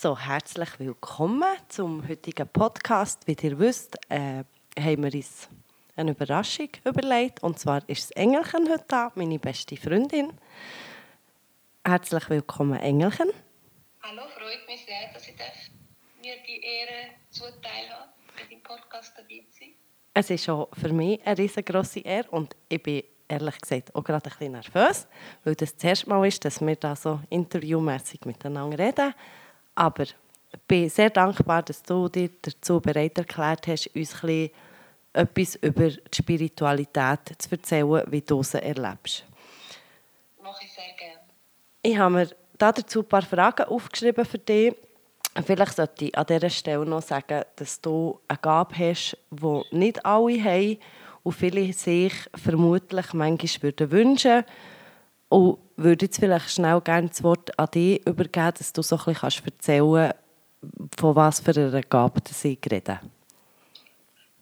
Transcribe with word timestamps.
So, 0.00 0.18
herzlich 0.18 0.80
willkommen 0.80 1.44
zum 1.68 2.08
heutigen 2.08 2.48
Podcast. 2.48 3.24
Wie 3.26 3.36
ihr 3.40 3.56
wisst, 3.58 3.96
äh, 4.08 4.42
haben 4.76 5.04
wir 5.04 5.14
uns 5.14 5.48
eine 5.94 6.10
Überraschung 6.10 6.70
überlegt. 6.84 7.40
Und 7.42 7.60
zwar 7.60 7.88
ist 7.88 8.10
das 8.10 8.10
Engelchen 8.12 8.68
heute 8.68 8.84
da, 8.88 9.12
meine 9.14 9.38
beste 9.38 9.76
Freundin. 9.76 10.32
Herzlich 11.84 12.28
willkommen, 12.30 12.80
Engelchen. 12.80 13.30
Hallo, 14.02 14.22
freut 14.36 14.66
mich 14.66 14.84
sehr, 14.84 15.12
dass 15.12 15.28
ich 15.28 15.36
mir 16.20 16.34
die 16.48 16.60
Ehre 16.64 17.10
zuteil 17.30 17.88
habe, 17.90 18.10
bei 18.36 18.44
dem 18.50 18.62
Podcast 18.62 19.12
dabei 19.16 19.44
zu 19.50 19.58
sein. 19.60 19.74
Es 20.14 20.30
ist 20.30 20.48
auch 20.48 20.68
für 20.72 20.92
mich 20.92 21.24
eine 21.24 21.38
riesengroße 21.38 22.00
Ehre 22.00 22.28
und 22.30 22.56
ich 22.68 22.82
bin 22.82 23.04
ehrlich 23.28 23.60
gesagt 23.60 23.94
auch 23.94 24.02
gerade 24.02 24.30
ein 24.30 24.36
bisschen 24.36 24.52
nervös, 24.52 25.06
weil 25.44 25.54
das 25.54 25.74
das 25.76 25.84
erste 25.84 26.08
Mal 26.08 26.26
ist, 26.26 26.44
dass 26.44 26.60
wir 26.60 26.76
da 26.76 26.96
so 26.96 27.20
interviewmäßig 27.30 28.24
miteinander 28.24 28.78
reden. 28.78 29.14
Aber 29.74 30.04
ich 30.04 30.14
bin 30.68 30.88
sehr 30.88 31.10
dankbar, 31.10 31.62
dass 31.62 31.82
du 31.82 32.08
dich 32.08 32.30
dazu 32.42 32.80
bereit 32.80 33.16
erklärt 33.18 33.66
hast, 33.66 33.90
uns 33.94 34.14
etwas 35.14 35.56
über 35.56 35.88
die 35.90 36.00
Spiritualität 36.14 37.20
zu 37.38 37.50
erzählen, 37.50 38.02
wie 38.08 38.20
du 38.20 38.42
sie 38.42 38.62
erlebst. 38.62 39.24
Mache 40.42 40.64
ich 40.64 40.72
sehr 40.72 40.84
gerne. 40.98 41.20
Ich 41.82 41.96
habe 41.96 42.14
mir 42.14 42.28
dazu 42.58 43.00
ein 43.00 43.08
paar 43.08 43.22
Fragen 43.22 43.64
aufgeschrieben 43.64 44.24
für 44.24 44.38
dich. 44.38 44.74
Vielleicht 45.44 45.76
sollte 45.76 46.06
ich 46.06 46.16
an 46.16 46.26
dieser 46.26 46.50
Stelle 46.50 46.84
noch 46.84 47.02
sagen, 47.02 47.42
dass 47.56 47.80
du 47.80 48.20
eine 48.28 48.38
Gabe 48.38 48.76
hast, 48.76 49.16
die 49.30 49.62
nicht 49.76 50.04
alle 50.04 50.44
haben 50.44 50.78
und 51.22 51.32
viele 51.32 51.72
sich 51.72 52.12
vermutlich 52.34 53.12
manchmal 53.14 53.62
würden 53.62 53.90
wünschen 53.90 54.44
und 55.32 55.58
würde 55.76 56.04
jetzt 56.04 56.18
vielleicht 56.18 56.50
schnell 56.50 56.80
gerne 56.82 57.08
das 57.08 57.22
Wort 57.22 57.58
an 57.58 57.70
dich 57.70 58.06
übergeben, 58.06 58.52
dass 58.58 58.72
du 58.72 58.82
so 58.82 58.98
ein 58.98 59.14
bisschen 59.14 59.44
erzählen 59.46 60.12
kannst, 60.12 61.00
von 61.00 61.16
was 61.16 61.40
für 61.40 61.52
einer 61.52 61.80
Gabe 61.80 62.20
ich 62.30 62.58
rede. 62.70 63.00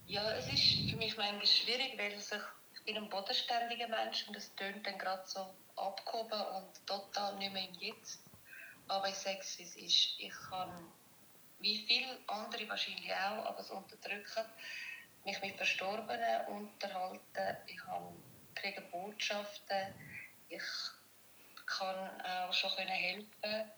Ja, 0.08 0.32
es 0.32 0.52
ist 0.52 0.90
für 0.90 0.96
mich 0.96 1.16
manchmal 1.16 1.46
schwierig, 1.46 1.96
weil 1.96 2.12
ich, 2.12 2.26
ich 2.74 2.84
bin 2.84 2.96
ein 2.96 3.08
bodenständiger 3.08 3.86
Mensch 3.86 4.26
es 4.36 4.52
tönt 4.56 4.84
dann 4.84 4.98
gerade 4.98 5.22
so 5.26 5.46
abgehoben 5.76 6.40
und 6.56 6.86
total 6.86 7.36
nicht 7.36 7.52
mehr 7.52 7.68
im 7.68 7.74
Jetzt. 7.74 8.20
Aber 8.88 9.08
ich 9.08 9.14
sage 9.14 9.38
es, 9.40 9.60
es 9.60 9.76
ist. 9.76 10.14
Ich 10.18 10.34
kann, 10.50 10.70
wie 11.60 11.86
viele 11.86 12.18
andere 12.26 12.68
wahrscheinlich 12.68 13.12
auch, 13.12 13.46
aber 13.46 13.60
es 13.60 13.70
unterdrücken, 13.70 14.44
mich 15.24 15.40
mit 15.40 15.56
Verstorbenen 15.56 16.46
unterhalten. 16.48 17.56
Ich 17.68 17.80
habe, 17.86 18.12
kriege 18.56 18.82
Botschaften. 18.90 19.94
Ich 20.50 20.62
kann 21.64 22.20
auch 22.20 22.52
schon 22.52 22.70
helfen, 22.70 23.70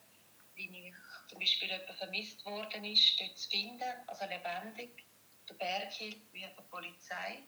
wie 0.54 0.88
ich 0.88 0.94
zum 1.28 1.38
Beispiel 1.38 1.68
jemand 1.68 1.98
vermisst 1.98 2.44
worden 2.44 2.84
ist, 2.84 3.20
dort 3.20 3.38
zu 3.38 3.48
finden, 3.50 3.92
also 4.06 4.24
lebendig. 4.24 5.04
Der 5.48 5.54
Berg 5.54 5.92
hilft 5.92 6.32
wie 6.32 6.40
die 6.40 6.62
Polizei. 6.70 7.42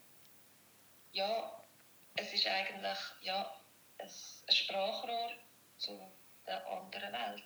Ja, 1.12 1.64
es 2.16 2.32
ist 2.32 2.46
eigentlich 2.46 2.98
ja, 3.22 3.54
ein, 3.98 4.10
Sprachrohr 4.54 5.30
zu 5.78 5.98
der 6.46 6.66
anderen 6.66 7.12
Welt. 7.12 7.44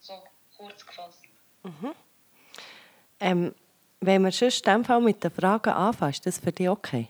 So 0.00 0.22
kurz 0.56 0.84
gefasst. 0.84 1.22
Mhm. 1.62 1.94
Ähm, 3.20 3.54
wenn 4.00 4.22
wir 4.22 4.32
sonst 4.32 4.66
in 4.66 4.72
dem 4.72 4.84
Fall 4.84 5.00
mit 5.00 5.22
den 5.22 5.30
Fragen 5.30 5.70
anfangen, 5.72 6.12
ist 6.12 6.26
das 6.26 6.38
für 6.38 6.52
dich 6.52 6.68
okay? 6.68 7.08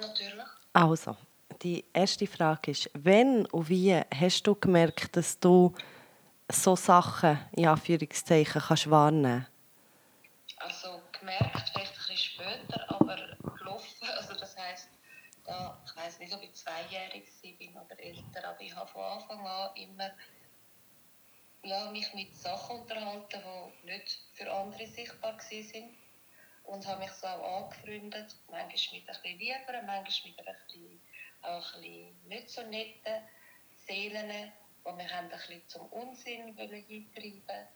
Natürlich. 0.00 0.46
Also, 0.72 1.16
die 1.62 1.84
erste 1.92 2.26
Frage 2.26 2.72
ist, 2.72 2.90
wenn 2.94 3.46
und 3.46 3.68
wie 3.68 3.94
hast 3.94 4.46
du 4.46 4.54
gemerkt, 4.54 5.16
dass 5.16 5.38
du 5.38 5.74
so 6.48 6.76
Sachen, 6.76 7.38
in 7.52 7.66
Anführungszeichen, 7.66 8.60
kannst 8.60 8.90
wahrnehmen? 8.90 9.46
Also 10.58 11.02
gemerkt, 11.18 11.70
vielleicht 11.70 11.92
ein 11.92 11.98
bisschen 11.98 12.16
später, 12.16 12.84
aber 12.88 13.16
gelaufen, 13.58 14.08
also 14.16 14.34
das 14.34 14.56
heisst, 14.56 14.88
da, 15.44 15.80
ich 15.84 15.96
weiß 15.96 16.18
nicht, 16.18 16.32
ob 16.32 16.42
ich 16.42 16.54
zweijährig 16.54 17.24
bin 17.58 17.74
oder 17.74 17.98
älter, 17.98 18.48
aber 18.48 18.60
ich 18.60 18.74
habe 18.74 18.90
von 18.90 19.02
Anfang 19.02 19.46
an 19.46 19.70
immer 19.76 20.10
ja, 21.64 21.90
mich 21.90 22.12
mit 22.14 22.34
Sachen 22.36 22.80
unterhalten, 22.80 23.40
die 23.82 23.86
nicht 23.86 24.18
für 24.34 24.52
andere 24.52 24.86
sichtbar 24.86 25.34
waren 25.38 25.96
und 26.64 26.86
habe 26.86 27.00
mich 27.00 27.12
so 27.12 27.26
auch 27.26 27.64
angefreundet, 27.64 28.36
manchmal 28.50 29.00
mit 29.00 29.08
ein 29.08 29.22
bisschen 29.22 29.38
lieberen, 29.38 29.86
manchmal 29.86 30.32
mit 30.32 30.46
ein 30.46 30.54
bisschen, 30.66 31.01
auch 31.42 31.74
ein 31.74 31.82
bisschen 31.82 32.28
nicht 32.28 32.50
so 32.50 32.62
netten 32.62 33.28
Seelen, 33.86 34.52
die 34.86 34.92
mich 34.92 35.12
ein 35.12 35.28
bisschen 35.28 35.68
zum 35.68 35.86
Unsinn 35.88 36.58
eintreiben 36.58 37.68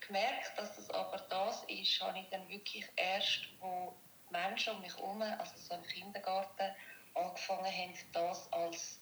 Gemerkt, 0.00 0.56
dass 0.56 0.76
das 0.76 0.90
aber 0.90 1.18
das 1.28 1.62
ist, 1.64 2.00
habe 2.00 2.18
ich 2.18 2.28
dann 2.30 2.48
wirklich 2.48 2.86
erst, 2.96 3.48
wo 3.60 3.94
Menschen 4.30 4.74
um 4.74 4.80
mich 4.80 4.96
herum, 4.96 5.20
also 5.20 5.56
so 5.56 5.74
im 5.74 5.82
Kindergarten, 5.82 6.74
angefangen 7.14 7.66
haben, 7.66 7.94
das 8.12 8.52
als 8.52 9.00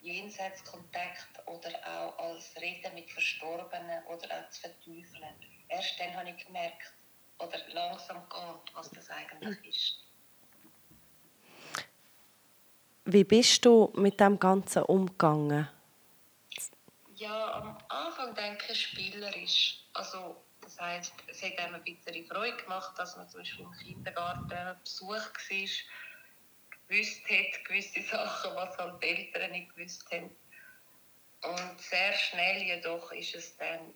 Jenseitskontakt 0.00 1.46
oder 1.46 1.70
auch 1.86 2.18
als 2.18 2.54
Reden 2.60 2.94
mit 2.94 3.10
Verstorbenen 3.10 4.04
oder 4.04 4.38
auch 4.38 4.50
zu 4.50 4.60
verteufeln. 4.60 5.34
Erst 5.68 5.98
dann 5.98 6.14
habe 6.14 6.30
ich 6.30 6.44
gemerkt, 6.44 6.92
oder 7.38 7.58
langsam 7.68 8.28
geht, 8.28 8.74
was 8.74 8.90
das 8.90 9.10
eigentlich 9.10 9.64
ist. 9.64 10.04
Wie 13.06 13.24
bist 13.24 13.64
du 13.66 13.92
mit 13.96 14.18
dem 14.18 14.38
Ganzen 14.38 14.82
umgegangen? 14.84 15.68
Ja, 17.16 17.52
am 17.52 17.78
Anfang 17.88 18.34
denke 18.34 18.72
ich 18.72 18.80
spielerisch. 18.80 19.84
Also, 19.92 20.36
das 20.62 20.80
heisst, 20.80 21.12
es 21.26 21.42
hat 21.42 21.58
einem 21.58 21.74
ein 21.74 21.84
bisschen 21.84 22.26
Freude 22.26 22.56
gemacht, 22.56 22.98
dass 22.98 23.16
man 23.16 23.28
zum 23.28 23.40
Beispiel 23.40 23.66
im 23.66 23.72
Kindergarten 23.72 24.80
Besuch 24.82 25.10
war, 25.10 25.68
gewusst 26.88 27.22
hat, 27.28 27.64
gewisse 27.66 28.02
Sachen, 28.02 28.56
was 28.56 28.78
halt 28.78 29.02
die 29.02 29.08
Eltern 29.08 29.50
nicht 29.50 29.74
gewusst 29.74 30.06
haben. 30.10 30.30
Und 31.42 31.80
sehr 31.80 32.14
schnell 32.14 32.62
jedoch 32.62 33.12
ist 33.12 33.34
es 33.34 33.56
dann 33.58 33.92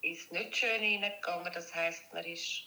ist 0.00 0.32
nicht 0.32 0.56
schön 0.56 0.80
hineingegangen. 0.80 1.52
Das 1.52 1.74
heisst, 1.74 2.12
man 2.12 2.24
ist 2.24 2.64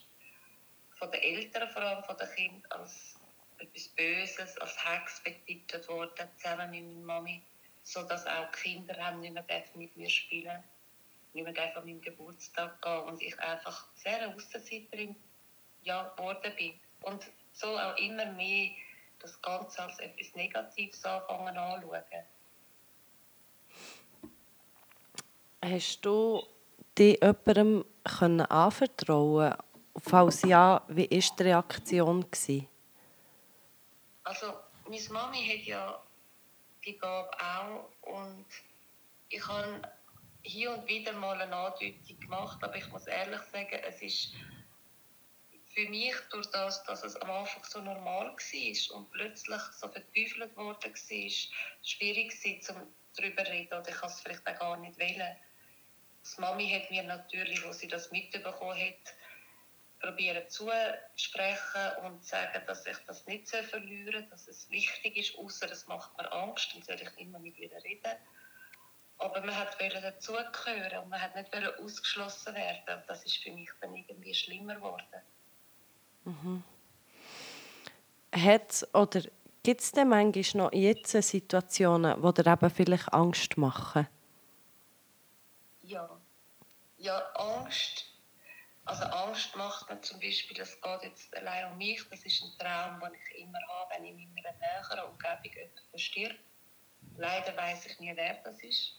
von 0.97 1.11
den 1.11 1.21
Eltern, 1.21 1.69
vor 1.69 1.81
allem 1.81 2.03
von 2.03 2.17
den 2.17 2.29
Kindern, 2.29 2.71
als 2.71 3.16
etwas 3.59 3.87
Böses, 3.89 4.57
als 4.57 4.85
Hex 4.85 5.23
betitelt 5.23 5.87
worden, 5.87 6.29
zusammen 6.37 6.71
mit 6.71 6.85
meiner 6.85 7.05
Mami, 7.05 7.41
sodass 7.83 8.25
auch 8.25 8.51
die 8.51 8.73
Kinder 8.73 8.95
haben 8.97 9.19
nicht 9.19 9.33
mehr 9.33 9.63
mit 9.75 9.95
mir 9.95 10.09
spielen 10.09 10.63
nicht 11.45 11.55
mehr 11.55 11.77
an 11.77 11.85
meinem 11.85 12.01
Geburtstag 12.01 12.81
gehen 12.81 12.99
und 13.03 13.21
ich 13.21 13.39
einfach 13.39 13.87
sehr 13.95 14.21
eine 14.21 14.35
Aussenseiterin 14.35 15.15
ja, 15.83 16.03
geworden 16.15 16.53
bin. 16.57 16.73
Und 17.01 17.25
so 17.53 17.67
auch 17.77 17.95
immer 17.97 18.25
mehr 18.33 18.71
das 19.19 19.39
Ganze 19.41 19.83
als 19.83 19.99
etwas 19.99 20.33
Negatives 20.35 21.03
anfangen 21.05 21.57
anzuschauen. 21.57 22.03
Hast 25.63 26.01
du 26.01 26.43
dich 26.97 27.19
jemandem 27.21 27.85
können 28.03 28.41
anvertrauen 28.41 29.55
Falls 29.99 30.43
ja, 30.43 30.83
wie 30.89 31.09
war 31.09 31.35
die 31.37 31.43
Reaktion? 31.43 32.21
Gewesen? 32.21 32.67
Also, 34.27 34.59
meine 34.89 35.09
Mami 35.09 35.47
hat 35.47 35.65
ja 35.65 36.03
die 36.83 36.97
Gabe 36.97 37.31
auch 37.39 37.89
und 38.01 38.45
ich 39.29 39.47
habe 39.47 39.81
hier 40.41 40.73
und 40.73 40.85
wieder 40.85 41.13
mal 41.13 41.39
eine 41.39 41.55
Andeutung 41.55 42.19
gemacht, 42.19 42.61
aber 42.61 42.75
ich 42.75 42.89
muss 42.89 43.07
ehrlich 43.07 43.39
sagen, 43.53 43.79
es 43.87 44.01
ist 44.01 44.33
für 45.73 45.87
mich 45.87 46.13
durch 46.29 46.47
das, 46.51 46.83
dass 46.83 47.03
es 47.03 47.15
am 47.15 47.31
Anfang 47.31 47.63
so 47.63 47.79
normal 47.79 48.35
war 48.35 48.97
und 48.97 49.11
plötzlich 49.11 49.61
so 49.61 49.87
verteufelt 49.87 50.57
worden 50.57 50.93
war, 50.93 51.85
schwierig 51.85 52.67
war, 52.67 52.75
um 52.75 52.93
darüber 53.15 53.45
zu 53.45 53.51
reden 53.51 53.79
oder 53.79 53.87
ich 53.87 53.95
kann 53.95 54.09
es 54.09 54.19
vielleicht 54.19 54.45
auch 54.45 54.59
gar 54.59 54.75
nicht 54.75 54.99
wählen. 54.99 55.37
Die 56.25 56.41
Mami 56.41 56.69
hat 56.69 56.91
mir 56.91 57.03
natürlich, 57.03 57.63
als 57.63 57.79
sie 57.79 57.87
das 57.87 58.11
mitbekommen 58.11 58.77
hat, 58.77 59.13
probieren 59.99 60.47
zu 60.49 60.69
sprechen 61.15 62.05
und 62.05 62.23
sagen, 62.23 62.61
dass 62.67 62.85
ich 62.85 62.97
das 63.07 63.25
nicht 63.25 63.49
verlieren 63.49 64.21
soll, 64.21 64.29
dass 64.29 64.47
es 64.47 64.69
wichtig 64.69 65.17
ist, 65.17 65.37
außer 65.37 65.71
es 65.71 65.87
macht 65.87 66.15
mir 66.17 66.31
Angst, 66.31 66.73
dann 66.73 66.83
soll 66.83 66.95
ich 66.95 67.21
immer 67.21 67.39
mit 67.39 67.57
ihr 67.57 67.71
reden. 67.83 68.15
Aber 69.19 69.41
man 69.41 69.57
hat 69.57 69.79
dazugehören 69.79 71.03
und 71.03 71.09
man 71.09 71.21
hat 71.21 71.35
nicht 71.35 71.53
ausgeschlossen 71.79 72.53
werden. 72.53 72.99
Und 72.99 73.03
das 73.07 73.25
ist 73.25 73.37
für 73.37 73.51
mich 73.51 73.69
dann 73.81 73.95
irgendwie 73.95 74.33
schlimmer 74.33 74.75
geworden. 74.75 75.21
Mhm. 76.25 76.63
Hat 78.35 78.87
oder 78.93 79.21
gibt 79.63 79.81
es 79.81 79.91
denn 79.91 80.09
manchmal 80.09 80.65
noch 80.65 80.73
jetzt 80.73 81.11
Situationen, 81.11 82.21
die 82.21 82.33
dir 82.33 82.51
eben 82.51 82.69
vielleicht 82.69 83.11
Angst 83.11 83.57
machen? 83.57 84.07
Ja. 85.81 86.09
Ja, 86.97 87.19
Angst. 87.35 88.16
Also 88.87 89.03
Angst 89.03 89.53
macht 89.57 89.89
mir 89.89 89.99
zum 89.99 90.17
Beispiel, 90.21 90.61
es 90.61 90.79
geht 90.79 91.03
jetzt 91.03 91.35
allein 91.35 91.73
um 91.73 91.77
mich, 91.77 92.01
das 92.09 92.23
ist 92.23 92.41
ein 92.41 92.57
Traum, 92.57 93.01
den 93.01 93.19
ich 93.19 93.37
immer 93.43 93.59
habe, 93.67 93.95
wenn 93.95 94.05
ich 94.05 94.11
in 94.13 94.33
meiner 94.33 94.53
näheren 94.53 95.11
Umgebung 95.11 95.43
jemand 95.43 95.89
verstirbt. 95.89 96.39
Leider 97.17 97.57
weiß 97.57 97.85
ich 97.87 97.99
nie, 97.99 98.15
wer 98.15 98.35
das 98.45 98.63
ist. 98.63 98.93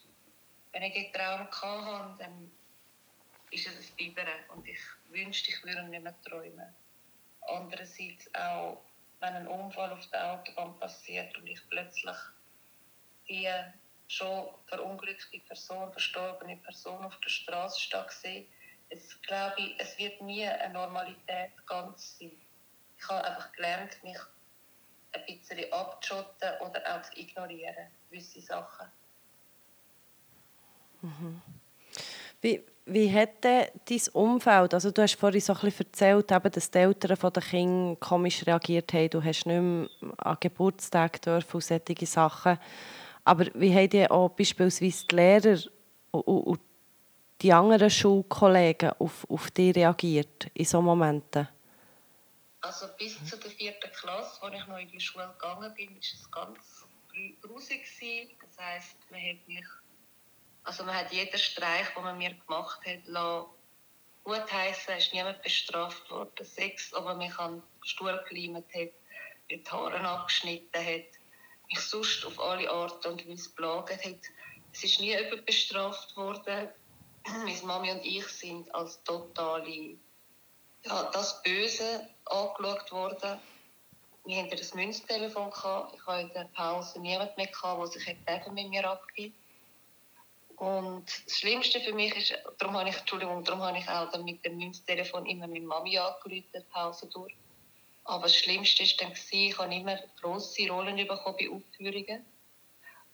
Wenn 0.72 0.82
ich 0.82 0.92
den 0.92 1.10
Traum 1.14 1.50
hatte, 1.86 2.22
dann 2.22 2.52
ist 3.50 3.66
es 3.66 3.90
ein 3.90 3.96
Bibern 3.96 4.28
und 4.50 4.68
ich 4.68 4.78
wünschte, 5.08 5.52
ich 5.52 5.64
würde 5.64 5.82
nicht 5.84 6.02
mehr 6.02 6.20
träumen. 6.20 6.76
Andererseits 7.46 8.28
auch, 8.34 8.84
wenn 9.20 9.36
ein 9.36 9.48
Unfall 9.48 9.90
auf 9.90 10.06
der 10.10 10.34
Autobahn 10.34 10.78
passiert 10.78 11.34
und 11.38 11.46
ich 11.46 11.66
plötzlich 11.70 12.16
die 13.26 13.48
schon 14.06 14.48
verunglückte 14.66 15.38
Person, 15.40 15.90
verstorbene 15.92 16.58
Person 16.58 17.02
auf 17.06 17.18
der 17.20 17.30
Straße 17.30 17.88
sehe, 18.10 18.46
es, 18.90 19.20
glaube 19.22 19.54
ich, 19.58 19.74
es 19.78 19.98
wird 19.98 20.20
nie 20.22 20.46
eine 20.46 20.72
Normalität 20.72 21.50
ganz 21.66 22.18
sein. 22.18 22.32
Ich 22.98 23.08
habe 23.08 23.24
einfach 23.24 23.52
gelernt, 23.52 24.02
mich 24.02 24.18
ein 25.12 25.22
bisschen 25.26 25.72
abzuschotten 25.72 26.50
oder 26.60 26.82
auch 26.86 27.02
zu 27.02 27.20
ignorieren, 27.20 27.86
gewisse 28.10 28.40
Sachen. 28.40 28.86
Mhm. 31.02 31.40
Wie, 32.40 32.62
wie 32.86 33.12
hat 33.12 33.44
denn 33.44 33.66
dein 33.84 34.00
Umfeld, 34.12 34.74
also 34.74 34.90
du 34.90 35.02
hast 35.02 35.16
vorhin 35.16 35.40
so 35.40 35.52
ein 35.52 35.72
erzählt, 35.76 36.32
eben, 36.32 36.52
dass 36.52 36.70
die 36.70 36.78
Eltern 36.78 37.32
der 37.32 37.42
Kinder 37.42 37.96
komisch 37.96 38.46
reagiert 38.46 38.92
haben, 38.92 39.10
du 39.10 39.22
hast 39.22 39.46
nicht 39.46 39.60
mehr 39.60 39.88
an 40.18 40.36
Geburtstag 40.40 41.20
dürfen 41.22 41.56
und 41.56 41.64
solche 41.64 42.06
Sachen. 42.06 42.58
Aber 43.24 43.46
wie 43.54 43.74
haben 43.74 44.10
auch 44.10 44.30
beispielsweise 44.30 45.06
die 45.06 45.14
Lehrer 45.14 45.58
und, 46.10 46.22
und 46.22 46.60
die 47.40 47.52
anderen 47.52 47.90
Schulkollegen 47.90 48.92
auf, 48.98 49.26
auf 49.28 49.50
dich 49.50 49.74
reagiert 49.76 50.50
in 50.54 50.64
solchen 50.64 50.86
Momenten? 50.86 51.48
Also 52.60 52.86
bis 52.98 53.24
zur 53.24 53.38
vierten 53.38 53.92
Klasse, 53.92 54.42
als 54.42 54.54
ich 54.54 54.66
noch 54.66 54.78
in 54.78 54.88
die 54.88 55.00
Schule 55.00 55.32
gegangen 55.38 55.72
bin, 55.74 55.90
war 55.90 55.98
es 56.00 56.30
ganz 56.30 56.86
grusig. 57.40 57.86
Das 58.40 58.64
heisst, 58.64 58.96
man 59.10 59.20
hat 59.20 59.46
mich 59.46 59.64
also 60.68 60.84
man 60.84 60.96
hat 60.96 61.10
jeden 61.12 61.38
Streich, 61.38 61.88
den 61.94 62.04
man 62.04 62.18
mir 62.18 62.34
gemacht 62.34 62.80
hat, 62.84 63.48
gut 64.22 64.52
heißen, 64.52 64.98
ist 64.98 65.14
niemand 65.14 65.40
bestraft 65.42 66.10
worden. 66.10 66.44
Sex, 66.44 66.92
ob 66.92 67.04
man 67.04 67.16
mich 67.16 67.38
an 67.38 67.62
den 67.62 67.62
Stuhl 67.84 68.22
geleimt 68.28 68.66
hat, 68.74 68.90
die 69.50 69.64
Haare 69.66 69.98
abgeschnitten 69.98 70.84
hat, 70.84 71.06
mich 71.70 71.80
sonst 71.80 72.22
auf 72.26 72.38
alle 72.38 72.70
Arten 72.70 73.12
und 73.12 73.26
Weise 73.26 73.48
belagert 73.54 74.04
hat. 74.04 74.20
Es 74.74 74.84
ist 74.84 75.00
nie 75.00 75.16
jemand 75.16 75.46
bestraft 75.46 76.14
worden. 76.18 76.68
Meine 77.44 77.62
Mami 77.62 77.90
und 77.92 78.04
ich 78.04 78.26
sind 78.28 78.74
als 78.74 79.02
totale, 79.04 79.96
ja, 80.84 81.10
das 81.12 81.42
Böse 81.42 82.08
angeschaut 82.24 82.92
worden. 82.92 83.40
Wir 84.24 84.42
hatten 84.42 84.58
ein 84.58 84.76
Münztelefon. 84.76 85.48
Ich 85.48 86.06
hatte 86.06 86.20
in 86.20 86.32
der 86.32 86.48
Pause 86.54 87.00
niemanden 87.00 87.34
mehr, 87.36 87.48
der 87.48 87.86
sich 87.86 88.52
mit 88.52 88.68
mir 88.68 88.88
abgeben 88.88 89.34
und 90.58 91.04
das 91.24 91.38
Schlimmste 91.38 91.80
für 91.80 91.92
mich 91.92 92.14
ist, 92.16 92.34
darum 92.58 92.76
habe 92.76 92.88
ich, 92.88 92.96
Entschuldigung, 92.96 93.44
darum 93.44 93.62
habe 93.62 93.78
ich 93.78 93.88
auch 93.88 94.10
dann 94.10 94.24
mit 94.24 94.44
dem 94.44 94.56
Münztelefon 94.56 95.24
immer 95.26 95.46
mit 95.46 95.62
Mami 95.62 95.96
angerufen, 95.98 96.64
Pause 96.72 97.06
durch. 97.06 97.32
Aber 98.04 98.24
das 98.24 98.34
Schlimmste 98.34 98.82
war 98.82 99.08
dann, 99.08 99.12
ich 99.30 99.56
habe 99.56 99.74
immer 99.74 99.96
grosse 100.20 100.68
Rollen 100.68 100.96
bekommen 100.96 101.36
bei 101.38 101.48
Aufführungen. 101.48 102.24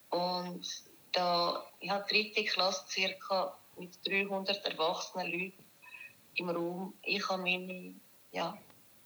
Und 0.09 0.67
da, 1.13 1.67
ich 1.81 1.91
habe 1.91 2.09
dritte 2.09 2.45
Klasse 2.45 2.83
circa 2.89 3.59
mit 3.79 4.07
300 4.07 4.65
erwachsenen 4.65 5.31
Leuten 5.31 5.65
im 6.37 6.51
Raum. 6.51 6.95
Ich 7.03 7.29
habe 7.29 7.43
meine 7.43 7.95
ja, 8.33 8.57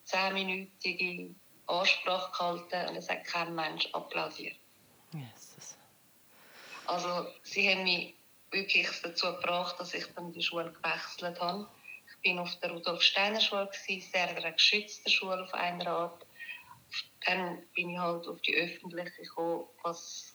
10-minütige 0.06 1.34
Ansprache 1.66 2.32
gehalten 2.32 2.88
und 2.88 2.96
es 2.96 3.08
hat 3.08 3.24
kein 3.24 3.54
Mensch 3.54 3.88
applaudiert. 3.92 4.56
Jesus. 5.12 5.76
Also 6.86 7.26
sie 7.42 7.68
haben 7.68 7.84
mich 7.84 8.14
wirklich 8.50 8.88
dazu 9.02 9.26
gebracht, 9.26 9.78
dass 9.78 9.92
ich 9.94 10.06
dann 10.14 10.32
die 10.32 10.42
Schule 10.42 10.72
gewechselt 10.72 11.38
habe. 11.40 11.68
Ich 12.22 12.34
war 12.34 12.42
auf 12.42 12.54
der 12.56 12.72
Rudolf-Steiner-Schule, 12.72 13.68
sehr 13.72 14.28
eine 14.28 14.52
geschützte 14.52 15.10
Schule 15.10 15.42
auf 15.42 15.52
einer 15.54 15.86
Art. 15.86 16.26
Dann 17.26 17.62
bin 17.74 17.90
ich 17.90 17.98
halt 17.98 18.26
auf 18.26 18.40
die 18.40 18.54
öffentliche 18.56 19.22
gekommen, 19.22 19.66
was 19.82 20.34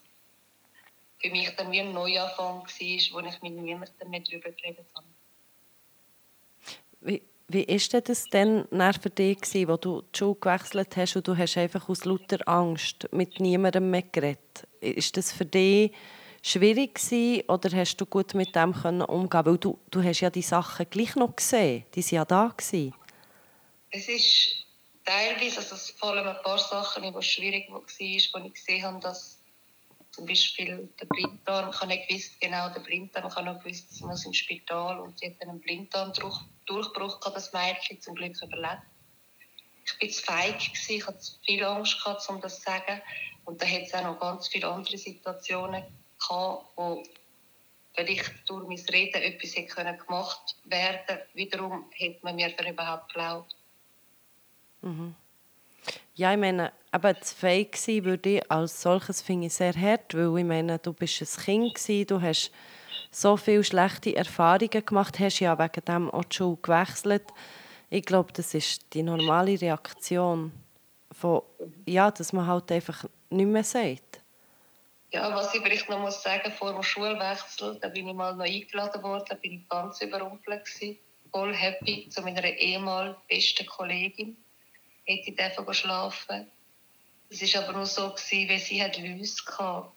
für 1.24 1.30
mich 1.30 1.48
dann 1.56 1.72
wie 1.72 1.80
ein 1.80 1.92
Neuanfang 1.92 2.62
war, 2.62 2.66
wo 2.66 3.26
ich 3.26 3.42
mit 3.42 3.54
niemandem 3.54 4.10
mehr 4.10 4.20
darüber 4.20 4.50
geredet 4.50 4.86
habe. 4.94 5.06
Wie, 7.00 7.22
wie 7.48 7.66
war 7.66 8.00
das 8.00 8.24
denn 8.26 8.66
für 9.00 9.10
dich, 9.10 9.38
wo 9.66 9.76
du 9.76 10.02
die 10.02 10.18
Schule 10.18 10.34
gewechselt 10.34 10.96
hast 10.96 11.16
und 11.16 11.26
du 11.26 11.36
hast 11.36 11.56
einfach 11.56 11.88
aus 11.88 12.04
lauter 12.04 12.46
Angst 12.46 13.08
mit 13.12 13.40
niemandem 13.40 13.90
mehr 13.90 14.02
geredet? 14.02 14.68
Ist 14.80 15.16
das 15.16 15.32
für 15.32 15.46
dich 15.46 15.92
schwierig 16.42 16.94
gewesen, 16.96 17.48
oder 17.48 17.74
hast 17.74 17.96
du 17.96 18.04
gut 18.04 18.34
mit 18.34 18.54
dem 18.54 18.74
können 18.74 19.02
umgehen? 19.02 19.46
Weil 19.46 19.58
du, 19.58 19.78
du 19.90 20.02
hast 20.02 20.20
ja 20.20 20.28
die 20.28 20.42
Sachen 20.42 20.88
gleich 20.90 21.16
noch 21.16 21.34
gesehen, 21.34 21.86
die 21.94 22.04
waren 22.04 22.14
ja 22.14 22.24
da 22.26 22.54
gewesen. 22.54 22.94
Es 23.90 24.08
ist 24.08 24.66
teilweise, 25.06 25.58
also 25.58 25.76
vor 25.96 26.10
allem 26.10 26.26
ein 26.26 26.42
paar 26.42 26.58
Sachen, 26.58 27.02
die 27.02 27.22
schwierig 27.22 27.70
waren, 27.70 27.82
wo 27.82 28.46
ich 28.46 28.54
gesehen 28.54 28.82
habe, 28.82 29.00
dass 29.00 29.38
zum 30.14 30.26
Beispiel 30.26 30.88
der 31.00 31.06
Blinddarm, 31.06 31.70
ich 31.70 31.76
habe 31.80 31.88
nicht 31.88 32.08
gewusst, 32.08 32.40
genau, 32.40 32.68
der 32.68 32.80
Blinddarm, 32.80 33.26
ich 33.26 33.34
habe 33.34 33.46
noch 33.46 33.62
gewusst, 33.62 33.92
sie 33.92 34.04
muss 34.04 34.24
ins 34.24 34.36
Spital 34.36 35.00
und 35.00 35.18
sie 35.18 35.26
hat 35.26 35.42
einen 35.42 35.60
Blinddarmdurchbruch 35.60 37.20
gehabt, 37.20 37.36
das 37.36 37.52
Mädchen, 37.52 38.00
zum 38.00 38.14
Glück 38.14 38.40
überlebt. 38.40 38.82
Ich 39.84 40.00
war 40.00 40.08
zu 40.08 40.22
feig, 40.22 40.88
ich 40.88 41.06
hatte 41.06 41.18
viel 41.44 41.64
Angst, 41.64 42.02
gehabt, 42.02 42.28
um 42.28 42.40
das 42.40 42.56
zu 42.58 42.62
sagen. 42.62 43.02
Und 43.44 43.60
da 43.60 43.66
hat 43.66 43.82
es 43.82 43.94
auch 43.94 44.02
noch 44.02 44.20
ganz 44.20 44.48
viele 44.48 44.68
andere 44.68 44.96
Situationen 44.96 45.82
gehabt, 46.18 46.66
wo 46.76 47.02
vielleicht 47.94 48.48
durch 48.48 48.66
mein 48.66 48.94
Reden 48.94 49.22
etwas 49.22 49.54
gemacht 50.06 50.56
werden. 50.64 51.18
Wiederum 51.34 51.90
hätte 51.92 52.20
man 52.22 52.36
mir 52.36 52.50
dann 52.50 52.68
überhaupt 52.68 53.08
geglaubt. 53.08 53.56
Mhm. 54.82 55.14
Ja, 56.14 56.32
ich 56.32 56.38
meine, 56.38 56.72
aber 56.90 57.20
zu 57.20 57.34
fake 57.34 57.76
sein 57.76 58.04
würde 58.04 58.36
ich 58.36 58.50
als 58.50 58.80
solches 58.80 59.20
finde 59.20 59.48
ich 59.48 59.54
sehr 59.54 59.74
hart, 59.74 60.14
weil 60.14 60.38
ich 60.38 60.44
meine, 60.44 60.78
du 60.78 60.92
bist 60.92 61.20
ein 61.20 61.44
Kind 61.44 61.74
gewesen, 61.74 62.06
du 62.06 62.20
hast 62.22 62.50
so 63.10 63.36
viele 63.36 63.64
schlechte 63.64 64.14
Erfahrungen 64.14 64.84
gemacht, 64.84 65.18
hast 65.18 65.40
ja 65.40 65.58
wegen 65.58 65.84
dem 65.84 66.10
auch 66.10 66.24
die 66.24 66.36
Schule 66.36 66.58
gewechselt. 66.62 67.24
Ich 67.90 68.04
glaube, 68.04 68.32
das 68.32 68.54
ist 68.54 68.92
die 68.92 69.02
normale 69.02 69.60
Reaktion 69.60 70.52
von, 71.12 71.42
ja, 71.86 72.10
dass 72.10 72.32
man 72.32 72.46
halt 72.46 72.70
einfach 72.72 73.04
nicht 73.30 73.46
mehr 73.46 73.64
sagt. 73.64 74.20
Ja, 75.12 75.32
was 75.32 75.54
ich 75.54 75.62
vielleicht 75.62 75.88
noch 75.88 76.00
muss 76.00 76.22
sagen, 76.22 76.50
vor 76.52 76.72
dem 76.72 76.82
Schulwechsel, 76.82 77.78
da 77.80 77.88
bin 77.88 78.08
ich 78.08 78.14
mal 78.14 78.34
noch 78.34 78.44
eingeladen 78.44 79.00
worden, 79.02 79.24
da 79.28 79.36
bin 79.36 79.52
ich 79.52 79.68
ganz 79.68 80.00
überrumpelt 80.00 80.64
gewesen, 80.64 80.98
voll 81.30 81.54
happy, 81.54 82.08
zu 82.08 82.20
meiner 82.22 82.42
ehemals 82.44 83.16
besten 83.28 83.64
Kollegin, 83.66 84.36
hätte 85.04 85.30
ich 85.30 85.36
dürfen 85.36 85.74
schlafen. 85.74 86.50
Es 87.30 87.54
war 87.54 87.64
aber 87.64 87.72
nur 87.78 87.86
so, 87.86 88.10
gewesen, 88.10 88.58
sie 88.58 88.82
hat 88.82 88.98
Läuse 88.98 89.42
hatte. 89.58 89.90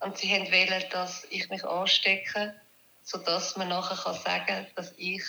Und 0.00 0.16
sie 0.16 0.30
wollten, 0.30 0.90
dass 0.90 1.26
ich 1.30 1.48
mich 1.50 1.64
anstecke, 1.64 2.54
sodass 3.02 3.56
man 3.56 3.68
nachher 3.68 4.14
sagen 4.14 4.46
kann, 4.46 4.66
dass 4.76 4.92
ich 4.96 5.22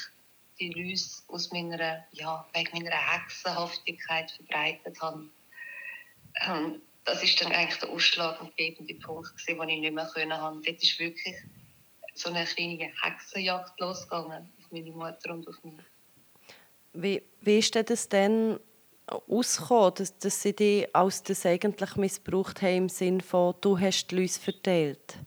die 0.60 0.70
Läuse 0.70 1.24
aus 1.28 1.52
meiner, 1.52 2.06
ja, 2.12 2.48
wegen 2.54 2.78
meiner 2.78 2.96
Hexenhaftigkeit 2.96 4.32
verbreitet 4.32 5.02
habe. 5.02 5.30
Und 6.48 6.82
das 7.04 7.24
ist 7.24 7.42
dann 7.42 7.52
eigentlich 7.52 7.80
der 7.80 7.90
ausschlaggebende 7.90 8.94
Punkt, 8.96 9.34
den 9.48 9.70
ich 9.70 9.82
nicht 9.82 9.94
mehr 9.94 10.10
können 10.14 10.38
haben. 10.38 10.62
Dort 10.62 10.82
ist 10.82 11.00
wirklich 11.00 11.36
so 12.14 12.30
eine 12.30 12.46
kleine 12.46 12.92
Hexenjagd 13.02 13.80
losgegangen 13.80 14.52
auf 14.60 14.72
meine 14.72 14.92
Mutter 14.92 15.34
und 15.34 15.48
auf 15.48 15.64
mich. 15.64 15.80
Wie, 16.94 17.24
wie 17.42 17.60
ist 17.60 17.76
das 17.76 18.10
denn 18.10 18.60
ausgekommen, 19.12 19.94
dass, 19.96 20.18
dass 20.18 20.42
sie 20.42 20.54
dich 20.54 20.96
als 20.96 21.24
das 21.24 21.46
eigentlich 21.46 21.96
missbraucht 21.96 22.62
haben, 22.62 22.78
im 22.78 22.90
Sinne 22.90 23.22
von, 23.22 23.56
du 23.62 23.80
hast 23.80 24.08
die 24.08 24.16
Läuse 24.16 24.40
verteilt? 24.40 25.18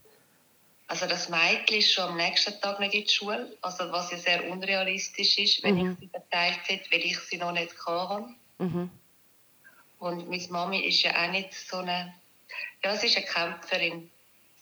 Also 0.87 1.07
das 1.07 1.29
Mädchen 1.29 1.79
ist 1.79 1.93
schon 1.93 2.05
am 2.05 2.17
nächsten 2.17 2.61
Tag 2.61 2.79
nicht 2.79 2.95
in 2.95 3.05
die 3.05 3.11
Schule, 3.11 3.57
also 3.63 3.91
was 3.91 4.11
ja 4.11 4.19
sehr 4.19 4.51
unrealistisch 4.51 5.39
ist, 5.39 5.63
wenn 5.63 5.77
mhm. 5.77 5.93
ich 5.93 5.99
sie 5.99 6.09
verteilt 6.09 6.61
hätte, 6.67 6.93
weil 6.93 7.01
ich 7.01 7.19
sie 7.21 7.39
noch 7.39 7.53
nicht 7.53 7.75
hatte. 7.87 8.29
Mhm. 8.59 8.91
Und 9.99 10.29
meine 10.29 10.49
Mami 10.49 10.81
ist 10.81 11.03
ja 11.03 11.13
auch 11.25 11.31
nicht 11.31 11.55
so 11.55 11.79
eine, 11.79 12.15
ja, 12.85 12.97
sie 12.97 13.07
ist 13.07 13.17
eine 13.17 13.27
Kämpferin. 13.27 14.11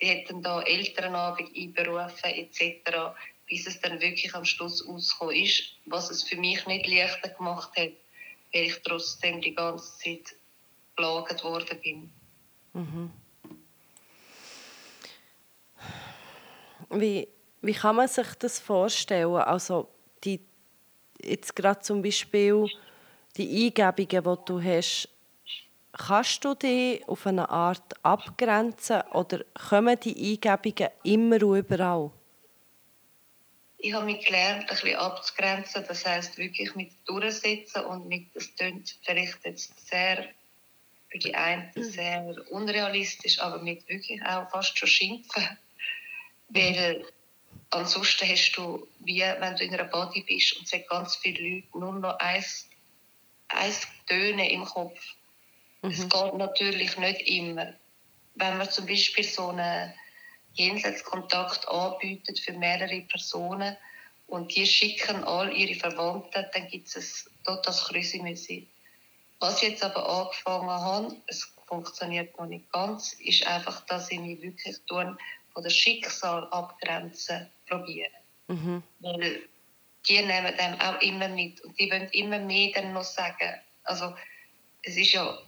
Sie 0.01 0.11
hat 0.11 0.31
dann 0.31 0.43
da 0.43 0.63
Elternabend 0.63 1.51
einberufen 1.57 2.31
etc., 2.31 3.15
bis 3.49 3.67
es 3.67 3.81
dann 3.81 4.01
wirklich 4.01 4.35
am 4.35 4.45
Schluss 4.45 4.87
ausgekommen 4.87 5.37
ist, 5.37 5.65
was 5.87 6.11
es 6.11 6.23
für 6.23 6.37
mich 6.37 6.65
nicht 6.67 6.87
leichter 6.87 7.29
gemacht 7.31 7.73
hat, 7.77 7.91
weil 8.53 8.65
ich 8.65 8.83
trotzdem 8.83 9.41
die 9.41 9.55
ganze 9.55 9.99
Zeit 9.99 10.37
belagert 10.97 11.43
worden 11.45 11.81
bin. 11.83 12.13
Mhm. 12.73 13.11
Wie, 16.91 17.29
wie 17.63 17.73
kann 17.73 17.97
man 17.97 18.09
sich 18.09 18.35
das 18.39 18.59
vorstellen? 18.59 19.35
Also 19.37 19.89
die, 20.25 20.41
jetzt 21.23 21.57
gerade 21.57 21.81
zum 21.81 22.03
Beispiel 22.03 22.67
die 23.37 23.67
Eingebungen, 23.67 24.37
die 24.39 24.45
du 24.45 24.63
hast, 24.63 25.09
Kannst 25.93 26.43
du 26.43 26.55
dich 26.55 27.07
auf 27.07 27.27
eine 27.27 27.51
Art 27.51 27.95
abgrenzen 28.03 29.03
oder 29.13 29.45
kommen 29.69 29.99
die 30.01 30.33
Eingebungen 30.33 30.91
immer 31.03 31.43
und 31.43 31.59
überall? 31.59 32.11
Ich 33.83 33.93
habe 33.95 34.05
mich 34.05 34.25
gelernt, 34.25 34.63
ein 34.63 34.67
bisschen 34.69 34.97
abzugrenzen. 34.97 35.85
Das 35.87 36.07
heißt 36.07 36.39
wirklich 36.39 36.75
mit 36.77 36.93
durchsetzen 37.05 37.85
und 37.85 38.07
mit, 38.07 38.35
das 38.35 38.55
klingt 38.55 38.97
vielleicht 39.05 39.45
jetzt 39.45 39.89
sehr 39.89 40.29
für 41.11 41.19
die 41.19 41.35
einen 41.35 41.71
mhm. 41.75 41.83
sehr 41.83 42.35
unrealistisch, 42.51 43.41
aber 43.41 43.59
mit 43.59 43.87
wirklich 43.89 44.25
auch 44.25 44.49
fast 44.51 44.79
schon 44.79 44.89
schimpfen. 44.89 45.59
Weil 46.49 47.05
ansonsten 47.71 48.29
hast 48.29 48.53
du, 48.53 48.87
wie 49.01 49.21
wenn 49.21 49.57
du 49.57 49.65
in 49.65 49.75
einer 49.75 49.85
Body 49.85 50.23
bist 50.23 50.57
und 50.57 50.65
es 50.65 50.73
hat 50.73 50.89
ganz 50.89 51.17
viele 51.17 51.57
Leute 51.57 51.79
nur 51.79 51.93
noch 51.93 52.19
eins, 52.21 52.69
eins 53.49 53.87
Töne 54.07 54.51
im 54.53 54.65
Kopf. 54.65 55.01
Mhm. 55.83 55.91
Es 55.91 56.09
geht 56.09 56.35
natürlich 56.35 56.97
nicht 56.99 57.21
immer. 57.23 57.75
Wenn 58.37 58.59
man 58.59 58.71
zum 58.71 58.87
Beispiel 58.87 59.25
so 59.25 59.49
einen 59.49 59.93
Jenseitskontakt 60.55 61.67
anbietet 61.69 62.39
für 62.39 62.53
mehrere 62.53 63.01
Personen 63.03 63.77
und 64.27 64.55
die 64.55 64.67
schicken 64.67 65.25
all 65.25 65.53
ihre 65.57 65.79
Verwandten, 65.79 66.47
dann 66.53 66.69
gibt 66.69 66.95
es 66.95 67.31
dort 67.45 67.67
das 67.67 67.85
Krüsimüsi. 67.85 68.67
Was 69.41 69.63
ich 69.63 69.71
jetzt 69.71 69.85
aber 69.85 70.09
angefangen 70.09 70.71
habe, 70.71 71.17
es 71.27 71.53
funktioniert 71.67 72.39
noch 72.39 72.47
nicht 72.47 72.71
ganz, 72.73 73.15
ist 73.15 73.47
einfach, 73.47 73.81
dass 73.87 74.11
ich 74.11 74.21
mich 74.21 74.41
wirklich 74.41 74.77
tun, 74.87 75.19
von 75.53 75.63
dem 75.63 75.71
Schicksal 75.71 76.47
abgrenzen 76.51 77.51
probiere. 77.67 78.11
Mhm. 78.49 78.83
Weil 79.01 79.43
die 80.09 80.21
nehmen 80.21 80.57
dem 80.57 80.81
auch 80.81 81.01
immer 81.01 81.29
mit 81.29 81.61
und 81.63 81.79
die 81.79 81.91
wollen 81.91 82.09
immer 82.11 82.39
mehr 82.39 82.73
dann 82.75 82.93
noch 82.93 83.05
sagen. 83.05 83.61
Also 83.85 84.15
es 84.83 84.97
ist 84.97 85.13
ja, 85.13 85.39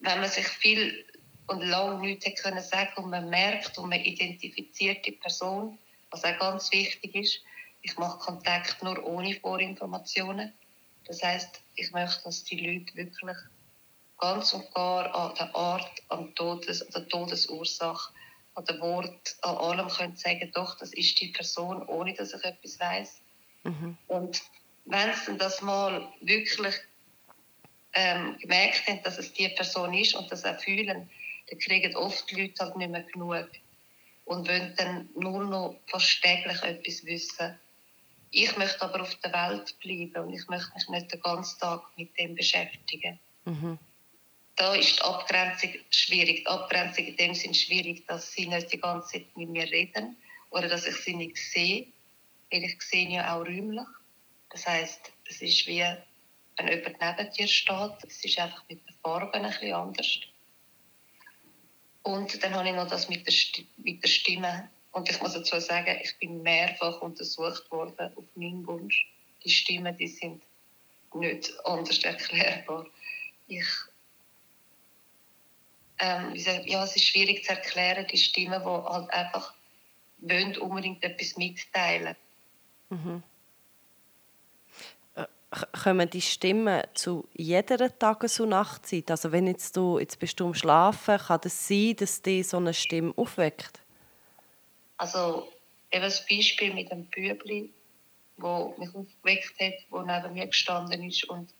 wenn 0.00 0.20
man 0.20 0.28
sich 0.28 0.46
viel 0.46 1.04
und 1.46 1.62
lange 1.62 2.00
nichts 2.00 2.42
können 2.42 2.62
sagen 2.62 2.92
und 2.96 3.10
man 3.10 3.28
merkt 3.28 3.76
und 3.78 3.90
man 3.90 4.00
identifiziert 4.00 5.04
die 5.06 5.12
Person, 5.12 5.78
was 6.10 6.24
auch 6.24 6.38
ganz 6.38 6.70
wichtig 6.72 7.14
ist, 7.14 7.40
ich 7.82 7.96
mache 7.98 8.18
Kontakt 8.18 8.82
nur 8.82 9.04
ohne 9.04 9.34
Vorinformationen. 9.34 10.52
Das 11.06 11.22
heißt, 11.22 11.60
ich 11.74 11.90
möchte, 11.90 12.22
dass 12.24 12.44
die 12.44 12.64
Leute 12.64 12.94
wirklich 12.94 13.36
ganz 14.18 14.52
und 14.52 14.72
gar 14.72 15.12
an 15.14 15.34
der 15.34 15.54
Art, 15.54 16.02
an, 16.08 16.32
Todes, 16.36 16.82
an 16.82 16.92
der 16.94 17.08
Todesursache, 17.08 18.12
an 18.54 18.64
dem 18.66 18.80
Wort, 18.80 19.36
an 19.42 19.56
allem 19.56 19.88
können 19.88 20.16
sagen, 20.16 20.50
doch, 20.54 20.78
das 20.78 20.92
ist 20.92 21.20
die 21.20 21.28
Person, 21.28 21.82
ohne 21.88 22.14
dass 22.14 22.32
ich 22.32 22.44
etwas 22.44 22.78
weiß. 22.78 23.20
Mhm. 23.64 23.98
Und 24.06 24.42
wenn 24.84 25.12
sie 25.14 25.36
das 25.36 25.60
mal 25.60 26.08
wirklich 26.20 26.76
ähm, 27.94 28.38
gemerkt 28.38 28.86
haben, 28.86 29.02
dass 29.02 29.18
es 29.18 29.32
die 29.32 29.48
Person 29.48 29.92
ist 29.94 30.14
und 30.14 30.30
das 30.30 30.44
auch 30.44 30.58
fühlen, 30.60 31.10
dann 31.48 31.58
kriegen 31.58 31.96
oft 31.96 32.30
die 32.30 32.40
Leute 32.40 32.64
halt 32.64 32.76
nicht 32.76 32.90
mehr 32.90 33.02
genug 33.02 33.48
und 34.24 34.48
wollen 34.48 34.74
dann 34.76 35.08
nur 35.14 35.44
noch 35.44 35.80
fast 35.86 36.22
täglich 36.22 36.62
etwas 36.62 37.04
wissen. 37.04 37.58
Ich 38.30 38.56
möchte 38.56 38.82
aber 38.82 39.02
auf 39.02 39.14
der 39.16 39.32
Welt 39.32 39.78
bleiben 39.80 40.26
und 40.26 40.34
ich 40.34 40.46
möchte 40.48 40.72
mich 40.74 40.88
nicht 40.88 41.12
den 41.12 41.20
ganzen 41.20 41.58
Tag 41.60 41.82
mit 41.96 42.18
dem 42.18 42.34
beschäftigen. 42.34 43.18
Mhm. 43.44 43.78
Da 44.56 44.74
ist 44.74 44.98
die 44.98 45.02
Abgrenzung 45.02 45.70
schwierig. 45.90 46.40
Die 46.40 46.46
Abgrenzung 46.46 47.06
in 47.06 47.16
dem 47.16 47.34
Sinne 47.34 47.54
schwierig, 47.54 48.06
dass 48.06 48.32
sie 48.32 48.46
nicht 48.46 48.72
die 48.72 48.80
ganze 48.80 49.12
Zeit 49.12 49.36
mit 49.36 49.48
mir 49.48 49.70
reden 49.70 50.16
oder 50.50 50.68
dass 50.68 50.86
ich 50.86 50.96
sie 50.96 51.14
nicht 51.14 51.36
sehe, 51.36 51.86
weil 52.50 52.64
ich 52.64 52.80
sehe 52.82 53.08
ja 53.08 53.34
auch 53.34 53.44
räumlich. 53.44 53.86
Das 54.50 54.66
heißt, 54.66 55.12
es 55.28 55.42
ist 55.42 55.66
wie, 55.66 55.84
wenn 56.56 56.68
jemand 56.68 57.00
neben 57.00 57.32
dir 57.32 57.48
steht, 57.48 58.04
es 58.06 58.24
ist 58.24 58.38
einfach 58.38 58.62
mit 58.68 58.86
den 58.86 58.94
Farben 59.02 59.44
ein 59.44 59.50
bisschen 59.50 59.74
anders. 59.74 60.20
Und 62.02 62.42
dann 62.42 62.54
habe 62.54 62.68
ich 62.68 62.74
noch 62.74 62.88
das 62.88 63.08
mit 63.08 63.26
der, 63.26 63.34
mit 63.78 64.02
der 64.02 64.08
Stimme. 64.08 64.68
Und 64.92 65.08
ich 65.08 65.20
muss 65.20 65.34
dazu 65.34 65.58
sagen, 65.60 65.98
ich 66.02 66.16
bin 66.18 66.42
mehrfach 66.42 67.00
untersucht 67.00 67.70
worden 67.70 68.12
auf 68.16 68.24
meinen 68.34 68.66
Wunsch. 68.66 69.06
Die 69.44 69.50
Stimmen, 69.50 69.96
die 69.96 70.08
sind 70.08 70.42
nicht 71.14 71.52
anders 71.64 72.02
erklärbar. 72.02 72.86
Ich, 73.46 73.66
ähm, 75.98 76.34
ja, 76.34 76.84
es 76.84 76.96
ist 76.96 77.06
schwierig 77.06 77.44
zu 77.44 77.50
erklären, 77.50 78.06
die 78.10 78.18
Stimmen, 78.18 78.60
die 78.60 78.66
halt 78.66 79.10
einfach 79.10 79.54
wollen 80.18 80.56
unbedingt 80.58 81.02
etwas 81.02 81.36
mitteilen. 81.36 82.16
Mhm. 82.90 83.22
Kommen 85.84 86.08
die 86.08 86.22
Stimmen 86.22 86.82
zu 86.94 87.28
jeder 87.34 87.98
Tages- 87.98 88.40
und 88.40 88.50
Nachtzeit? 88.50 89.10
Also 89.10 89.32
wenn 89.32 89.46
jetzt 89.46 89.76
du, 89.76 89.98
jetzt 89.98 90.18
bist 90.18 90.40
du 90.40 90.46
am 90.46 90.54
Schlafen, 90.54 91.18
kann 91.18 91.40
es 91.44 91.52
das 91.52 91.68
sein, 91.68 91.96
dass 91.96 92.22
dich 92.22 92.48
so 92.48 92.56
eine 92.56 92.72
Stimme 92.72 93.12
aufweckt? 93.16 93.80
Also 94.96 95.52
eben 95.90 96.02
das 96.02 96.26
Beispiel 96.26 96.72
mit 96.72 96.90
dem 96.90 97.04
Bübli, 97.06 97.70
wo 98.38 98.74
mich 98.78 98.94
aufgeweckt 98.94 99.60
hat, 99.60 99.74
wo 99.90 100.00
neben 100.00 100.32
mir 100.32 100.46
gestanden 100.46 101.02
ist 101.04 101.24
und 101.24 101.52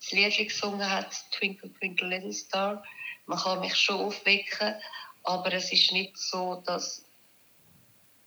das 0.00 0.12
Lied 0.12 0.36
gesungen 0.36 0.88
hat, 0.88 1.12
Twinkle 1.32 1.72
Twinkle 1.74 2.08
Little 2.08 2.32
Star. 2.32 2.84
Man 3.26 3.38
kann 3.38 3.60
mich 3.60 3.74
schon 3.74 3.96
aufwecken, 3.96 4.74
aber 5.24 5.52
es 5.52 5.72
ist 5.72 5.92
nicht 5.92 6.16
so, 6.16 6.62
dass 6.64 7.04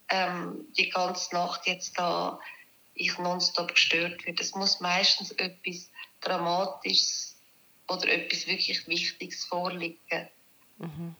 ähm, 0.09 0.65
die 0.77 0.89
ganze 0.89 1.33
Nacht 1.33 1.65
jetzt 1.65 1.97
da 1.97 2.39
ich 3.01 3.17
nonstop 3.17 3.73
gestört 3.73 4.25
werde. 4.25 4.41
Es 4.41 4.55
muss 4.55 4.79
meistens 4.79 5.31
etwas 5.31 5.89
Dramatisches 6.21 7.35
oder 7.87 8.07
etwas 8.07 8.47
wirklich 8.47 8.87
Wichtiges 8.87 9.45
vorliegen. 9.45 10.29
Mhm. 10.77 11.15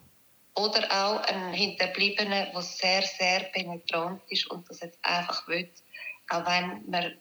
Oder 0.54 0.84
auch 0.90 1.20
ein 1.22 1.52
Hinterbliebener, 1.52 2.46
der 2.46 2.62
sehr, 2.62 3.02
sehr 3.02 3.40
penetrant 3.44 4.22
ist 4.28 4.50
und 4.50 4.68
das 4.68 4.80
jetzt 4.80 4.98
einfach 5.02 5.46
will, 5.48 5.70
auch 6.28 6.46
wenn 6.46 6.88
man 6.90 7.18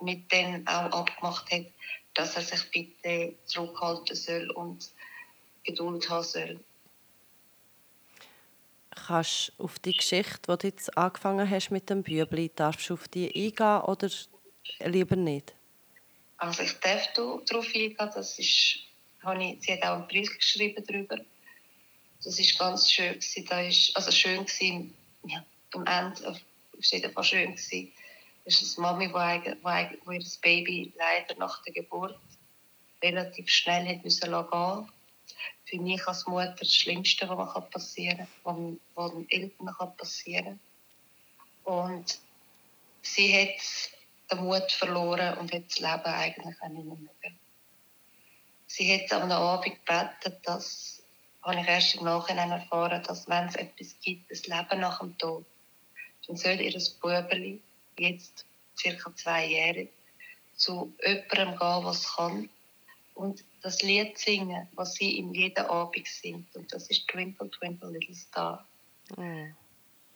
mit 0.00 0.30
denen 0.32 0.66
auch 0.66 0.90
abgemacht 0.90 1.50
hat, 1.52 1.66
dass 2.14 2.36
er 2.36 2.42
sich 2.42 2.70
bitte 2.70 3.34
zurückhalten 3.46 4.16
soll 4.16 4.50
und 4.50 4.90
Geduld 5.64 6.10
haben 6.10 6.24
soll. 6.24 6.60
Kannst 8.94 9.52
auf 9.58 9.78
die 9.78 9.96
Geschichte, 9.96 10.40
die 10.48 10.58
du 10.58 10.66
jetzt 10.66 10.96
angefangen 10.96 11.48
hast 11.48 11.70
mit 11.70 11.88
dem 11.88 12.02
Bübli, 12.02 12.50
darfst 12.54 12.88
du 12.90 12.94
auf 12.94 13.08
die 13.08 13.26
eingehen 13.26 13.80
oder 13.82 14.10
lieber 14.80 15.16
nicht? 15.16 15.54
Also 16.36 16.62
ich 16.62 16.78
darf 16.80 17.12
darauf 17.14 17.66
eingehen, 17.66 17.96
das 17.98 18.38
ist, 18.38 18.78
habe 19.22 19.42
ich, 19.42 19.62
sie 19.62 19.72
hat 19.72 19.82
auch 19.82 19.96
einen 19.96 20.08
Brief 20.08 20.36
geschrieben 20.36 20.84
darüber 20.86 21.18
das 22.24 22.38
ist 22.38 22.58
ganz 22.58 22.90
schön 22.90 23.14
gewesen. 23.14 23.46
Da 23.48 23.60
ist, 23.60 23.96
also 23.96 24.10
schön 24.10 24.44
gewesen, 24.44 24.94
ja, 25.26 25.44
am 25.74 25.86
Ende 25.86 26.24
war 26.24 26.36
es 26.78 26.90
jedenfalls 26.90 27.28
schön 27.28 27.54
gewesen. 27.54 27.92
Das 28.44 28.60
ist 28.60 28.78
eine 28.78 28.86
Mami, 28.86 29.08
die, 29.08 29.50
ihr 29.50 30.24
Baby 30.40 30.92
leider 30.96 31.38
nach 31.38 31.62
der 31.62 31.72
Geburt 31.72 32.18
relativ 33.02 33.48
schnell 33.48 33.86
hat 33.86 34.04
müssen 34.04 34.20
gehen 34.20 34.88
Für 35.64 35.78
mich 35.78 36.06
als 36.06 36.26
Mutter 36.26 36.54
das 36.58 36.74
Schlimmste, 36.74 37.28
was 37.28 37.70
passieren 37.70 38.26
kann, 38.44 38.80
was, 38.94 39.12
den 39.12 39.30
Eltern 39.30 39.96
passieren 39.96 40.60
kann. 41.64 41.74
Und 41.74 42.18
sie 43.02 43.32
hat 43.34 43.90
den 44.30 44.44
Mut 44.44 44.70
verloren 44.72 45.38
und 45.38 45.52
hat 45.52 45.64
das 45.68 45.78
Leben 45.78 46.14
eigentlich 46.14 46.56
auch 46.60 46.68
nicht 46.68 46.84
mehr 46.84 46.96
mögen. 46.96 47.38
Sie 48.66 48.92
hat 48.94 49.12
am 49.12 49.30
Abend 49.30 49.64
gebeten, 49.86 50.36
dass 50.44 51.02
habe 51.42 51.60
ich 51.60 51.66
erst 51.66 51.94
im 51.96 52.04
Nachhinein 52.04 52.52
erfahren, 52.52 53.02
dass 53.02 53.28
wenn 53.28 53.48
es 53.48 53.56
etwas 53.56 53.96
gibt, 54.00 54.30
das 54.30 54.46
Leben 54.46 54.80
nach 54.80 55.00
dem 55.00 55.16
Tod, 55.18 55.44
dann 56.26 56.36
soll 56.36 56.60
ihr 56.60 56.80
Bubeli, 57.00 57.60
jetzt 57.98 58.46
circa 58.78 59.14
zweijährig, 59.14 59.90
zu 60.54 60.94
jemandem 61.04 61.58
gehen, 61.58 61.84
was 61.84 62.16
kann 62.16 62.48
und 63.14 63.44
das 63.62 63.82
Lied 63.82 64.18
singen, 64.18 64.68
was 64.72 64.94
sie 64.94 65.18
ihm 65.18 65.32
jeden 65.34 65.66
Abend 65.66 66.06
singt. 66.06 66.54
Und 66.56 66.72
das 66.72 66.88
ist 66.88 67.06
Twinkle, 67.08 67.50
Twinkle, 67.50 67.90
Little 67.90 68.14
Star. 68.14 68.66
Mm. 69.16 69.54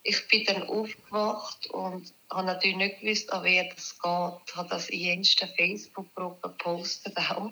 Ich 0.02 0.28
bin 0.28 0.44
dann 0.44 0.62
aufgewacht 0.62 1.66
und 1.70 2.14
habe 2.30 2.46
natürlich 2.46 2.76
nicht 2.76 3.00
gewusst, 3.00 3.32
an 3.32 3.42
wer 3.42 3.64
das 3.64 3.98
geht. 3.98 4.32
Ich 4.46 4.56
habe 4.56 4.68
das 4.68 4.88
in 4.88 5.00
jensten 5.00 5.48
Facebook-Gruppe 5.56 6.48
gepostet 6.48 7.16
auch. 7.16 7.50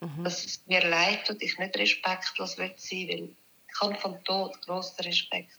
Mhm. 0.00 0.24
Dass 0.24 0.44
es 0.44 0.66
mir 0.66 0.86
leid 0.86 1.26
tut, 1.26 1.42
ich 1.42 1.58
nicht 1.58 1.76
respektlos 1.76 2.56
sein 2.56 2.74
will, 2.78 3.08
weil 3.08 3.28
ich 3.68 3.80
habe 3.80 3.94
vom 3.96 4.22
Tod 4.24 4.60
grossen 4.62 5.04
Respekt. 5.04 5.52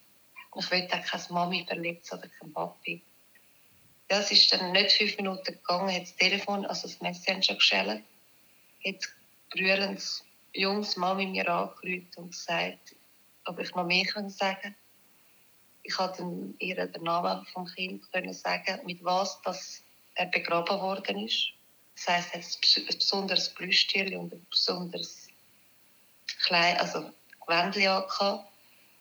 Und 0.51 0.63
ich 0.63 0.71
will 0.71 0.87
auch 0.91 1.05
keine 1.05 1.23
Mami 1.29 1.65
verletzt 1.65 2.13
oder 2.13 2.27
kein 2.27 2.51
Papi. 2.53 3.01
Ja, 4.11 4.19
es 4.19 4.31
ist 4.31 4.51
dann 4.51 4.71
nicht 4.73 4.91
fünf 4.91 5.15
Minuten 5.17 5.53
gegangen, 5.53 5.95
hat 5.95 6.03
das 6.03 6.15
Telefon, 6.15 6.65
also 6.65 6.87
das 6.87 6.99
Messenger 7.01 7.55
geschellt, 7.55 8.03
hat 8.85 9.09
brüllend 9.51 10.23
Jungs 10.53 10.97
Mami 10.97 11.25
mir 11.27 11.49
angerufen 11.49 12.09
und 12.17 12.31
gesagt, 12.31 12.95
ob 13.45 13.59
ich 13.59 13.73
noch 13.75 13.85
mehr 13.85 14.05
sagen 14.27 14.59
kann. 14.61 14.75
Ich 15.83 15.93
konnte 15.93 16.23
ihr 16.59 16.87
den 16.87 17.03
Namen 17.03 17.45
vom 17.47 17.65
Kind 17.65 18.11
können 18.11 18.33
sagen, 18.33 18.85
mit 18.85 19.03
was 19.03 19.41
das 19.43 19.83
er 20.15 20.27
begraben 20.27 20.79
worden 20.79 21.25
ist. 21.25 21.53
Das 21.95 22.07
heisst, 22.07 22.59
es 22.63 22.75
hat 22.75 22.89
ein 22.89 22.97
besonderes 22.97 23.49
Plüschtier 23.49 24.19
und 24.19 24.33
ein 24.33 24.45
besonderes 24.49 25.29
klein, 26.45 26.77
also 26.77 27.11
Gewändchen 27.45 27.87
angehabt. 27.87 28.51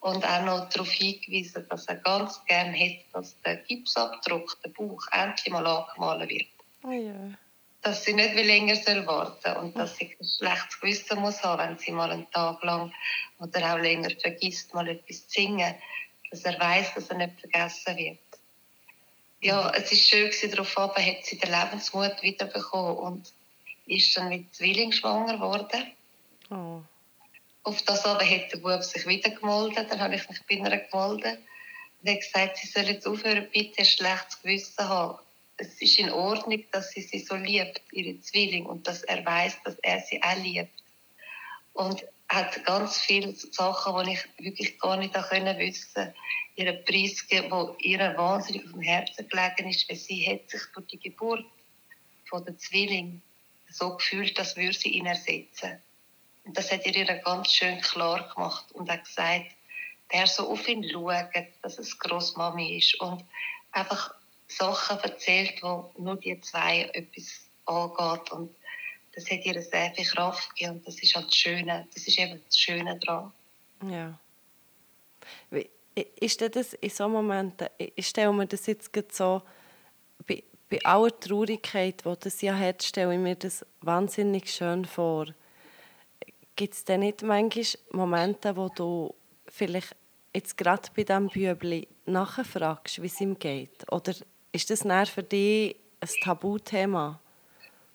und 0.01 0.25
auch 0.25 0.45
noch 0.45 0.69
darauf 0.71 0.91
hingewiesen, 0.91 1.67
dass 1.69 1.87
er 1.87 1.97
ganz 1.97 2.43
gerne 2.47 2.73
hätte, 2.73 3.05
dass 3.13 3.41
der 3.43 3.57
Gipsabdruck, 3.57 4.59
der 4.63 4.71
Bauch, 4.71 5.07
endlich 5.13 5.53
mal 5.53 5.67
angemalt 5.67 6.31
wird. 6.31 6.49
Oh 6.83 6.91
ja. 6.91 7.37
Dass 7.83 8.05
sie 8.05 8.13
nicht 8.13 8.37
wie 8.37 8.43
länger 8.43 8.77
soll 8.77 9.07
warten 9.07 9.57
und 9.57 9.77
dass 9.77 9.97
sie 9.97 10.15
ein 10.21 10.27
schlechtes 10.27 10.81
Gewissen 10.81 11.21
muss 11.21 11.43
haben, 11.43 11.63
wenn 11.63 11.79
sie 11.79 11.93
mal 11.93 12.11
einen 12.11 12.31
Tag 12.31 12.63
lang 12.63 12.93
oder 13.39 13.73
auch 13.73 13.79
länger 13.79 14.11
vergisst, 14.21 14.75
mal 14.75 14.87
etwas 14.89 15.27
zu 15.29 15.41
singen, 15.41 15.75
dass 16.31 16.43
er 16.43 16.61
weiß, 16.61 16.95
dass 16.95 17.09
er 17.09 17.17
nicht 17.17 17.41
vergessen 17.41 17.97
wird. 17.97 18.19
Ja, 19.41 19.71
es 19.71 19.91
ist 19.91 20.09
schön 20.09 20.29
gewesen, 20.29 20.51
darauf 20.51 20.77
hat 20.77 21.25
sie 21.25 21.39
den 21.39 21.51
Lebensmut 21.51 22.23
wiederbekommen 22.23 22.97
und 22.99 23.33
ist 23.87 24.15
dann 24.17 24.29
mit 24.29 24.55
Zwilling 24.55 24.93
schwanger 24.93 25.35
geworden. 25.35 25.93
Oh. 26.51 26.83
Auf 27.63 27.83
das 27.83 28.05
aber 28.05 28.25
hat 28.25 28.53
der 28.53 28.59
Bub 28.59 28.83
sich 28.83 29.07
wieder 29.07 29.31
gemeldet. 29.31 29.91
Dann 29.91 30.01
habe 30.01 30.15
ich 30.15 30.29
mich 30.29 30.41
bei 30.49 30.57
ihr 30.57 30.79
gemeldet 30.79 31.39
und 32.03 32.11
hat 32.11 32.21
gesagt, 32.21 32.57
sie 32.59 32.67
soll 32.67 32.85
jetzt 32.85 33.07
aufhören, 33.07 33.49
bitte 33.53 33.81
ein 33.81 33.85
schlechtes 33.85 34.43
Gewissen 34.43 34.89
haben. 34.89 35.19
Es 35.61 35.81
ist 35.81 35.99
in 35.99 36.11
Ordnung, 36.11 36.65
dass 36.73 36.91
sie 36.91 37.03
sie 37.03 37.19
so 37.19 37.35
liebt, 37.35 37.83
ihre 37.93 38.19
Zwilling, 38.21 38.65
und 38.65 38.87
dass 38.87 39.03
er 39.03 39.25
weiß, 39.25 39.59
dass 39.65 39.79
er 39.81 40.01
sie 40.01 40.23
auch 40.23 40.37
liebt. 40.37 40.73
Und 41.75 42.05
hat 42.29 42.65
ganz 42.65 42.99
viele 42.99 43.35
Sachen, 43.35 44.05
die 44.05 44.13
ich 44.13 44.25
wirklich 44.39 44.79
gar 44.79 44.97
nicht 44.97 45.13
können 45.13 45.59
wissen 45.59 46.15
ihren 46.57 46.85
Preis 46.85 47.27
gegeben, 47.27 47.51
wo 47.51 47.75
ihr 47.81 47.99
wahnsinnig 48.17 48.65
auf 48.65 48.73
dem 48.73 48.83
Herzen 48.83 49.29
gelegen 49.29 49.71
ist, 49.71 49.89
weil 49.89 49.97
sie 49.97 50.27
hat 50.27 50.51
sich 50.51 50.61
durch 50.75 50.87
die 50.89 51.01
Geburt 51.01 51.45
von 52.29 52.45
der 52.45 52.57
Zwilling 52.59 53.23
so 53.71 53.97
gefühlt, 53.97 54.39
als 54.39 54.57
würde 54.57 54.75
sie 54.75 54.91
ihn 54.91 55.07
ersetzen. 55.07 55.79
Und 56.45 56.57
das 56.57 56.71
hat 56.71 56.87
ihr 56.87 57.05
ganz 57.05 57.53
schön 57.53 57.81
klar 57.81 58.29
gemacht 58.35 58.73
und 58.73 58.91
hat 58.91 59.05
gesagt, 59.05 59.47
der 60.13 60.27
so 60.27 60.51
auf 60.51 60.67
ihn 60.69 60.89
schaut, 60.89 61.31
dass 61.63 61.79
es 61.79 61.99
Großmami 61.99 62.79
ist 62.79 63.01
und 63.01 63.25
einfach 63.73 64.15
Sachen 64.51 64.99
erzählt, 64.99 65.63
wo 65.63 65.91
nur 65.97 66.17
die 66.17 66.41
zwei 66.41 66.91
etwas 66.93 67.49
angeht 67.67 68.33
und 68.33 68.55
das 69.13 69.31
hat 69.31 69.45
ihr 69.45 69.61
sehr 69.63 69.93
viel 69.95 70.05
Kraft 70.05 70.55
gegeben 70.55 70.77
und 70.77 70.87
das 70.87 71.03
ist 71.03 71.15
halt 71.15 71.27
das 71.27 71.37
Schöne, 71.37 71.87
das 71.95 72.07
ist 72.07 72.19
eben 72.19 72.41
das 72.47 72.59
Schöne 72.59 72.99
daran. 72.99 73.33
Ja. 73.89 74.19
Ist 76.21 76.41
das 76.41 76.75
in 76.75 76.91
so 76.91 77.09
Momenten, 77.09 77.69
ich 77.79 78.07
stelle 78.07 78.33
mir 78.33 78.47
das 78.47 78.67
jetzt 78.67 78.91
so, 79.13 79.43
bei, 80.27 80.43
bei 80.69 80.79
aller 80.85 81.19
Traurigkeit, 81.19 82.05
die 82.05 82.15
das 82.21 82.41
ja 82.41 82.57
hat, 82.57 82.83
stelle 82.83 83.15
ich 83.15 83.21
mir 83.21 83.35
das 83.35 83.67
wahnsinnig 83.81 84.53
schön 84.53 84.85
vor. 84.85 85.27
Gibt 86.57 86.75
es 86.75 86.85
denn 86.85 87.01
nicht 87.01 87.23
manchmal 87.23 87.65
Momente, 87.93 88.57
wo 88.57 88.69
du 88.69 89.15
vielleicht 89.49 89.97
jetzt 90.35 90.57
gerade 90.57 90.89
bei 90.95 91.05
diesem 91.05 91.29
Bübli 91.29 91.89
nachfragst, 92.07 93.03
wie 93.03 93.07
es 93.07 93.21
ihm 93.21 93.39
geht? 93.39 93.91
Oder 93.91 94.15
ist 94.53 94.71
das 94.71 94.83
für 95.11 95.23
dich 95.23 95.77
ein 96.01 96.09
Tabuthema? 96.25 97.21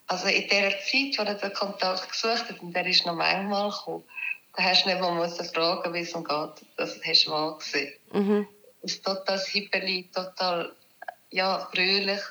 Also 0.08 0.28
in 0.28 0.48
der 0.50 0.72
Zeit, 0.72 1.18
wo 1.18 1.24
er 1.24 1.36
den 1.36 1.54
Kontakt 1.54 2.10
gesucht 2.10 2.50
hat, 2.50 2.60
und 2.62 2.74
der 2.74 2.86
ist 2.86 3.06
noch 3.06 3.16
manchmal 3.16 3.72
gekommen, 3.72 4.04
da 4.56 4.64
hast 4.64 4.86
du 4.86 4.90
nicht 4.90 5.02
mal 5.02 5.16
müssen 5.16 5.46
fragen, 5.46 5.94
wie 5.94 6.00
es 6.00 6.14
ihm 6.14 6.24
geht. 6.24 6.66
Das 6.78 7.00
hast 7.04 7.26
du 7.26 7.30
mal 7.32 7.58
gesehen. 7.58 7.94
Mhm. 8.14 8.48
Ist 8.84 9.04
total 9.04 9.40
hyperli, 9.40 10.10
total 10.14 10.72
ja, 11.32 11.68
fröhlich. 11.74 12.22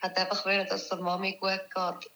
Hat 0.00 0.16
einfach 0.16 0.46
wollen, 0.46 0.66
dass 0.68 0.82
es 0.82 0.88
der 0.88 0.98
Mami 0.98 1.32
gut 1.32 1.60
geht. 1.74 2.10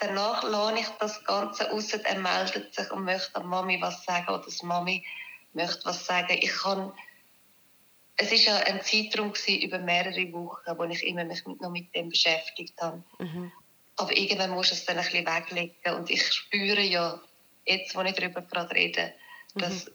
Danach 0.00 0.42
lasse 0.42 0.78
ich 0.80 0.88
das 0.98 1.24
Ganze 1.24 1.70
raus, 1.70 1.92
er 1.92 2.18
meldet 2.18 2.74
sich 2.74 2.90
und 2.90 3.04
möchte 3.04 3.32
der 3.32 3.44
Mami 3.44 3.80
was 3.80 4.04
sagen 4.04 4.28
oder 4.28 4.44
die 4.46 4.66
Mami 4.66 5.04
möchte 5.52 5.84
was 5.84 6.04
sagen. 6.04 6.38
Ich 6.40 6.54
kann 6.54 6.92
es 8.16 8.30
war 8.30 8.38
ja 8.38 8.56
ein 8.64 8.80
Zeitraum 8.82 9.32
über 9.46 9.78
mehrere 9.78 10.32
Wochen, 10.32 10.78
wo 10.78 10.84
ich 10.84 11.06
immer 11.06 11.24
mich 11.24 11.44
noch 11.44 11.70
mit 11.70 11.94
dem 11.94 12.08
beschäftigt 12.08 12.80
habe. 12.80 13.02
Mhm. 13.18 13.52
Aber 13.96 14.16
irgendwann 14.16 14.50
muss 14.50 14.72
es 14.72 14.84
dann 14.84 14.98
ein 14.98 15.04
bisschen 15.04 15.26
weglegen. 15.26 15.94
Und 15.94 16.10
ich 16.10 16.32
spüre 16.32 16.80
ja, 16.80 17.20
jetzt, 17.66 17.94
wo 17.94 18.02
ich 18.02 18.14
darüber 18.14 18.42
gerade 18.42 18.74
rede, 18.74 19.12
mhm. 19.54 19.60
dass 19.60 19.90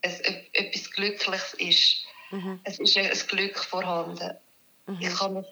es 0.00 0.20
etwas 0.20 0.90
Glückliches 0.92 1.54
ist. 1.54 2.04
Mhm. 2.30 2.60
Es 2.64 2.78
ist 2.78 2.96
ein 2.96 3.10
Glück 3.28 3.58
vorhanden. 3.58 4.36
Mhm. 4.86 4.98
Ich 5.00 5.14
kann 5.14 5.34
mich 5.34 5.46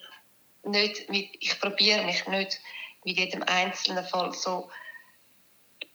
nicht 0.64 1.11
mit, 1.11 1.31
ich 1.40 1.61
probiere 1.61 2.05
mich 2.05 2.26
nicht 2.26 2.61
mit 3.05 3.16
jedem 3.16 3.42
einzelnen 3.42 4.05
Fall 4.05 4.33
so 4.33 4.70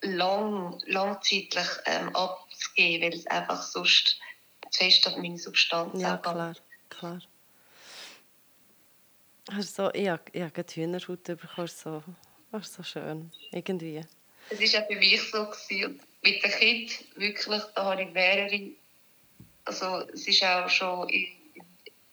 lang, 0.02 0.80
langzeitlich 0.86 1.68
ähm, 1.86 2.16
abzugeben, 2.16 3.12
weil 3.12 3.18
es 3.18 3.28
einfach 3.28 3.62
sonst 3.62 4.20
fest 4.72 5.08
auf 5.08 5.18
meine 5.18 5.38
Substanz 5.38 6.02
Ja, 6.02 6.18
klar, 6.18 6.56
klar. 6.90 7.22
Also, 9.48 9.92
ich 9.94 10.08
habe, 10.08 10.24
ich 10.32 10.42
habe 10.42 10.66
Hühnerhaut 10.76 11.24
bekommen, 11.24 11.68
so, 11.68 12.04
das 12.52 12.74
so 12.74 12.84
schön, 12.84 13.32
irgendwie. 13.52 14.02
Es 14.50 14.74
war 14.74 14.84
auch 14.84 14.88
für 14.88 14.96
mich 14.96 15.22
so. 15.22 15.46
Gewesen. 15.46 16.00
mit 16.24 16.44
dem 16.44 16.52
Kind, 16.52 17.06
wirklich, 17.16 17.64
da 17.76 17.86
habe 17.86 18.04
ich 18.04 18.12
mehrere, 18.12 18.72
also 19.66 20.08
es 20.14 20.28
ist 20.28 20.44
auch 20.44 20.70
schon 20.70 21.10
in, 21.10 21.28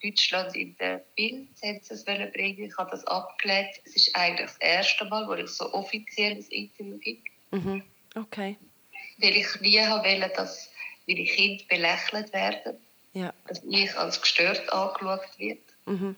Deutschland 0.03 0.55
in 0.55 0.77
der 0.77 1.03
Bild, 1.16 1.49
es 1.61 2.05
bringen 2.05 2.64
ich 2.64 2.79
habe 2.79 2.90
das 2.92 3.05
abgelehnt. 3.07 3.81
Es 3.85 3.97
ist 3.97 4.14
eigentlich 4.14 4.47
das 4.47 4.57
erste 4.59 5.05
Mal, 5.07 5.27
wo 5.27 5.35
ich 5.35 5.51
so 5.51 5.73
offiziell 5.73 6.35
ein 6.35 6.44
Interview 6.51 6.99
gebe. 6.99 7.23
Mhm. 7.51 7.83
Okay. 8.14 8.57
Weil 9.18 9.37
ich 9.37 9.61
nie 9.61 9.79
wollte, 9.79 10.33
dass 10.37 10.71
meine 11.09 11.25
Kinder 11.25 11.64
belächelt 11.68 12.33
werden, 12.33 12.77
ja. 13.14 13.33
dass 13.49 13.62
ich 13.64 13.97
als 13.97 14.21
gestört 14.21 14.73
angeschaut 14.73 15.38
werde. 15.38 15.61
Mhm. 15.87 16.16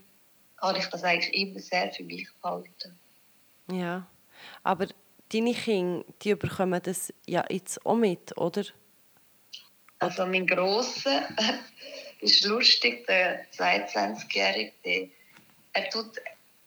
Habe 0.60 0.78
ich 0.78 0.86
das 0.86 1.04
eigentlich 1.04 1.34
immer 1.34 1.60
sehr 1.60 1.90
für 1.92 2.02
mich 2.04 2.28
behalten. 2.42 2.98
Ja, 3.70 4.06
aber 4.62 4.88
deine 5.32 5.54
Kinder, 5.54 6.04
die 6.22 6.34
bekommen 6.34 6.80
das 6.82 7.12
ja 7.26 7.44
jetzt 7.48 7.84
auch 7.86 7.94
mit, 7.94 8.36
oder? 8.36 8.64
Also 10.00 10.26
mein 10.26 10.46
Grosser 10.46 11.28
ist 12.20 12.44
lustig, 12.44 13.06
der 13.06 13.46
22-Jährige, 13.52 15.10
er 15.72 15.90
tut, 15.90 16.16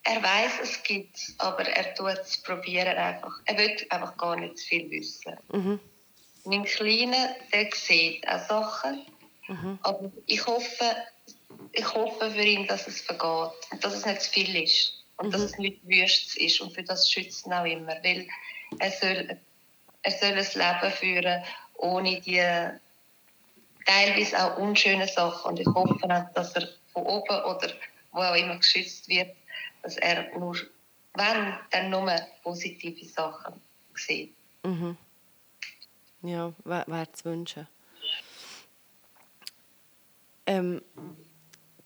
er 0.03 0.23
weiß 0.23 0.59
es 0.61 0.83
gibt, 0.83 1.33
aber 1.39 1.67
er 1.67 1.93
tut 1.95 2.19
es 2.19 2.41
probieren 2.41 2.95
einfach. 2.95 3.41
Er 3.45 3.57
will 3.57 3.75
einfach 3.89 4.15
gar 4.17 4.35
nicht 4.37 4.59
viel 4.59 4.89
wissen. 4.89 5.35
Mhm. 5.51 5.79
Mein 6.45 6.63
Kleiner, 6.65 7.35
der 7.53 7.69
sieht 7.73 8.27
auch 8.27 8.39
Sachen, 8.47 9.05
mhm. 9.47 9.79
aber 9.83 10.11
ich 10.25 10.45
hoffe, 10.45 10.95
ich 11.71 11.93
hoffe 11.93 12.31
für 12.31 12.43
ihn, 12.43 12.67
dass 12.67 12.87
es 12.87 13.01
vergeht 13.01 13.53
und 13.71 13.83
dass 13.83 13.93
es 13.93 14.05
nicht 14.05 14.21
zu 14.21 14.31
viel 14.31 14.63
ist 14.63 14.93
und 15.17 15.27
mhm. 15.27 15.31
dass 15.31 15.41
es 15.41 15.57
nicht 15.57 15.79
wüst 15.87 16.37
ist 16.37 16.61
und 16.61 16.73
für 16.73 16.83
das 16.83 17.09
schützt 17.09 17.45
ihn 17.45 17.53
auch 17.53 17.65
immer, 17.65 17.95
weil 18.03 18.27
er 18.79 18.91
soll, 18.91 19.37
er 20.01 20.11
soll 20.11 20.29
ein 20.29 20.35
Leben 20.35 20.91
führen 20.91 21.43
ohne 21.77 22.21
die 22.21 22.41
teilweise 23.85 24.37
auch 24.43 24.57
unschöne 24.57 25.07
Sachen. 25.07 25.51
Und 25.51 25.59
ich 25.59 25.67
hoffe 25.67 25.95
auch, 26.03 26.33
dass 26.33 26.55
er 26.55 26.67
von 26.93 27.03
oben 27.03 27.43
oder 27.43 27.69
wo 28.11 28.19
auch 28.19 28.35
immer 28.35 28.57
geschützt 28.57 29.07
wird, 29.09 29.35
dass 29.81 29.97
er 29.97 30.37
nur, 30.37 30.55
wenn, 31.15 31.57
dann 31.71 31.89
nur 31.89 32.15
positive 32.43 33.05
Sachen 33.05 33.53
sieht. 33.95 34.33
Mhm. 34.63 34.97
Ja, 36.23 36.53
wäre 36.63 36.85
wär 36.87 37.13
zu 37.13 37.25
wünschen. 37.25 37.67
Ähm, 40.45 40.81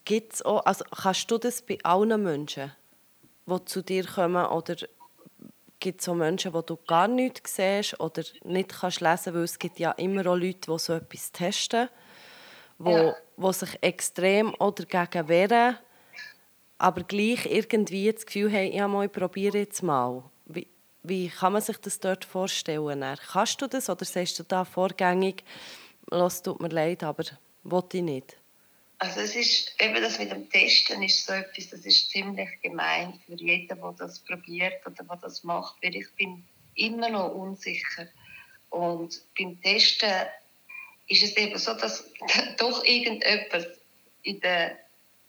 gibt's 0.05 0.41
auch, 0.43 0.65
also 0.65 0.85
kannst 0.85 1.29
du 1.29 1.37
das 1.37 1.61
bei 1.61 1.77
allen 1.83 2.23
Menschen, 2.23 2.71
die 3.45 3.65
zu 3.65 3.81
dir 3.81 4.05
kommen, 4.05 4.45
oder 4.45 4.75
gibt 5.79 6.01
es 6.01 6.09
auch 6.09 6.15
Menschen, 6.15 6.53
die 6.53 6.65
du 6.65 6.77
gar 6.87 7.07
nicht 7.07 7.47
siehst 7.47 7.99
oder 7.99 8.23
nicht 8.43 8.69
kannst 8.69 9.01
lesen, 9.01 9.33
weil 9.33 9.43
es 9.43 9.59
gibt 9.59 9.79
ja 9.79 9.91
immer 9.93 10.25
auch 10.27 10.35
Leute, 10.35 10.71
die 10.71 10.79
so 10.79 10.93
etwas 10.93 11.31
testen, 11.31 11.89
die, 12.79 12.91
ja. 12.91 13.15
die 13.37 13.53
sich 13.53 13.77
extrem 13.81 14.53
oder 14.59 14.85
dagegen 14.85 15.27
wehren, 15.27 15.77
aber 16.77 17.03
gleich 17.03 17.45
irgendwie 17.47 18.11
das 18.11 18.25
Gefühl 18.25 18.51
haben, 18.51 18.71
ja, 18.71 18.87
mal, 18.87 19.05
ich 19.05 19.11
probiere 19.11 19.57
jetzt 19.59 19.81
mal. 19.81 20.23
Wie, 20.45 20.67
wie 21.07 21.29
kann 21.29 21.53
man 21.53 21.61
sich 21.61 21.77
das 21.77 21.99
dort 21.99 22.25
vorstellen? 22.25 23.17
Kannst 23.31 23.61
du 23.61 23.67
das 23.67 23.89
oder 23.89 24.05
sagst 24.05 24.39
du 24.39 24.43
da 24.43 24.65
vorgängig, 24.65 25.43
es 26.11 26.41
tut 26.41 26.59
mir 26.61 26.69
leid, 26.69 27.03
aber 27.03 27.23
wollte 27.63 27.97
ich 27.97 28.03
nicht? 28.03 28.37
Also 28.99 29.19
es 29.19 29.35
ist 29.35 29.75
eben 29.79 30.01
das 30.01 30.17
mit 30.17 30.31
dem 30.31 30.49
Testen 30.49 31.03
ist 31.03 31.25
so 31.25 31.33
etwas, 31.33 31.69
das 31.69 31.85
ist 31.85 32.09
ziemlich 32.09 32.49
gemein 32.63 33.19
für 33.25 33.35
jeden, 33.35 33.67
der 33.67 33.95
das 33.97 34.19
probiert 34.19 34.85
oder 34.85 35.03
der 35.03 35.17
das 35.17 35.43
macht, 35.43 35.75
weil 35.83 35.95
ich 35.95 36.11
bin 36.15 36.43
immer 36.75 37.09
noch 37.09 37.33
unsicher. 37.33 38.07
Und 38.71 39.21
beim 39.37 39.61
Testen 39.61 40.27
ist 41.07 41.23
es 41.23 41.37
eben 41.37 41.57
so, 41.59 41.73
dass 41.75 42.05
doch 42.57 42.83
irgendetwas 42.83 43.67
in 44.23 44.39
der, 44.39 44.77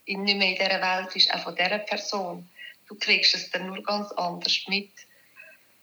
in, 0.06 0.22
nicht 0.22 0.38
mehr 0.38 0.48
in 0.48 0.54
dieser 0.54 0.80
Welt 0.80 1.14
ist, 1.14 1.32
auch 1.34 1.42
von 1.42 1.54
dieser 1.54 1.78
Person. 1.78 2.48
Du 2.88 2.94
kriegst 2.94 3.34
es 3.34 3.50
dann 3.50 3.66
nur 3.66 3.82
ganz 3.82 4.10
anders 4.12 4.64
mit. 4.68 4.90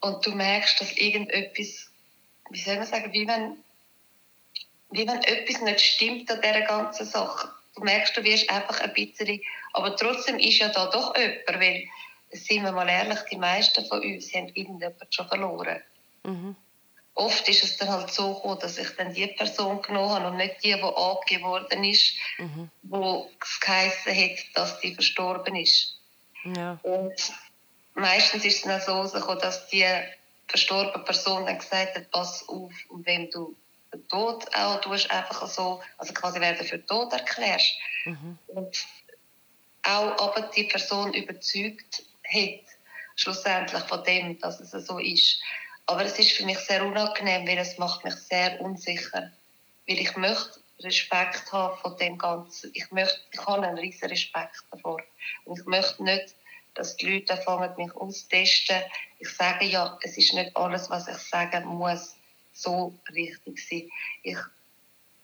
Und 0.02 0.26
du 0.26 0.32
merkst, 0.32 0.80
dass 0.80 0.92
irgendetwas, 0.98 1.90
wie 2.50 2.62
soll 2.62 2.76
man 2.78 2.86
sagen, 2.86 3.12
wie 3.14 3.28
wenn 3.28 3.58
wie 4.92 5.08
wenn 5.08 5.24
etwas 5.24 5.62
nicht 5.62 5.82
stimmt 5.82 6.32
an 6.32 6.42
dieser 6.42 6.62
ganzen 6.62 7.06
Sache. 7.06 7.50
Du 7.76 7.84
merkst, 7.84 8.16
du 8.16 8.24
wirst 8.24 8.50
einfach 8.50 8.80
ein 8.80 8.94
bisschen, 8.94 9.42
aber 9.74 9.96
trotzdem 9.96 10.40
ist 10.40 10.60
ja 10.60 10.70
da 10.70 10.90
doch 10.90 11.16
jemand, 11.18 11.60
weil, 11.60 11.84
sind 12.32 12.64
wir 12.64 12.72
mal 12.72 12.88
ehrlich, 12.88 13.20
die 13.32 13.38
meisten 13.38 13.86
von 13.86 14.02
uns 14.02 14.34
haben 14.34 14.48
irgendjemanden 14.48 15.08
schon 15.10 15.28
verloren. 15.28 15.82
Mhm. 16.24 16.56
Oft 17.16 17.48
ist 17.48 17.64
es 17.64 17.78
dann 17.78 17.90
halt 17.90 18.12
so 18.12 18.36
gekommen, 18.36 18.60
dass 18.60 18.78
ich 18.78 18.90
dann 18.98 19.14
die 19.14 19.28
Person 19.28 19.82
genommen 19.82 20.10
habe 20.10 20.28
und 20.28 20.38
nicht 20.38 20.64
die, 20.64 20.74
die 20.74 20.82
angegeben 20.82 21.44
worden 21.46 21.84
ist, 21.84 22.14
mhm. 22.38 22.70
wo 22.84 23.30
es 23.42 23.60
geheißen 23.60 24.16
hat, 24.16 24.38
dass 24.54 24.80
die 24.82 24.94
verstorben 24.94 25.56
ist. 25.56 25.98
Ja. 26.56 26.78
Und 26.84 27.14
meistens 27.96 28.46
ist 28.46 28.58
es 28.58 28.62
dann 28.64 28.82
so 28.82 29.10
gekommen, 29.12 29.40
dass 29.42 29.68
die 29.68 29.86
verstorbene 30.48 31.04
Person 31.04 31.46
dann 31.46 31.58
gesagt 31.58 31.96
hat, 31.96 32.12
pass 32.12 32.48
auf, 32.48 32.72
und 32.90 33.06
wenn 33.06 33.30
du 33.32 33.56
den 33.94 34.08
Tod 34.08 34.46
auch 34.56 34.82
tust, 34.82 35.10
einfach 35.10 35.48
so, 35.48 35.82
also 35.98 36.14
quasi 36.14 36.40
werden 36.40 36.66
für 36.66 36.86
tot 36.86 37.14
erklärst. 37.14 37.74
Mhm. 38.06 38.38
Und 38.48 38.86
auch 39.84 40.20
aber 40.20 40.50
die 40.56 40.66
Person 40.66 41.14
überzeugt 41.14 42.04
hat, 42.24 42.66
schlussendlich 43.16 43.84
von 43.84 44.04
dem, 44.04 44.40
dass 44.40 44.60
es 44.60 44.72
so 44.86 45.00
ist. 45.00 45.42
Aber 45.86 46.04
es 46.04 46.18
ist 46.18 46.32
für 46.32 46.46
mich 46.46 46.58
sehr 46.60 46.84
unangenehm, 46.86 47.48
weil 47.48 47.58
es 47.58 47.78
macht 47.78 48.04
mich 48.04 48.16
sehr 48.16 48.60
unsicher. 48.60 49.32
Weil 49.88 50.00
ich 50.00 50.16
möchte 50.18 50.60
Respekt 50.80 51.52
haben 51.52 51.78
von 51.78 51.96
dem 51.98 52.18
Ganzen. 52.18 52.72
Ich, 52.74 52.92
möchte, 52.92 53.20
ich 53.32 53.46
habe 53.46 53.66
einen 53.66 53.78
riesen 53.78 54.10
Respekt 54.10 54.64
davor. 54.72 55.02
Und 55.46 55.60
ich 55.60 55.66
möchte 55.66 56.04
nicht, 56.04 56.36
dass 56.76 56.98
die 56.98 57.08
Leute 57.08 57.34
anfangen, 57.34 57.74
mich 57.78 57.96
auszutesten. 57.96 58.82
Ich 59.20 59.30
sage 59.30 59.66
ja, 59.66 59.98
es 60.02 60.18
ist 60.18 60.34
nicht 60.34 60.56
alles, 60.56 60.90
was 60.90 61.08
ich 61.08 61.18
sagen 61.18 61.66
muss, 61.66 62.16
so 62.54 62.94
richtig 63.14 63.60
sein. 63.68 63.90
Ich 64.24 64.38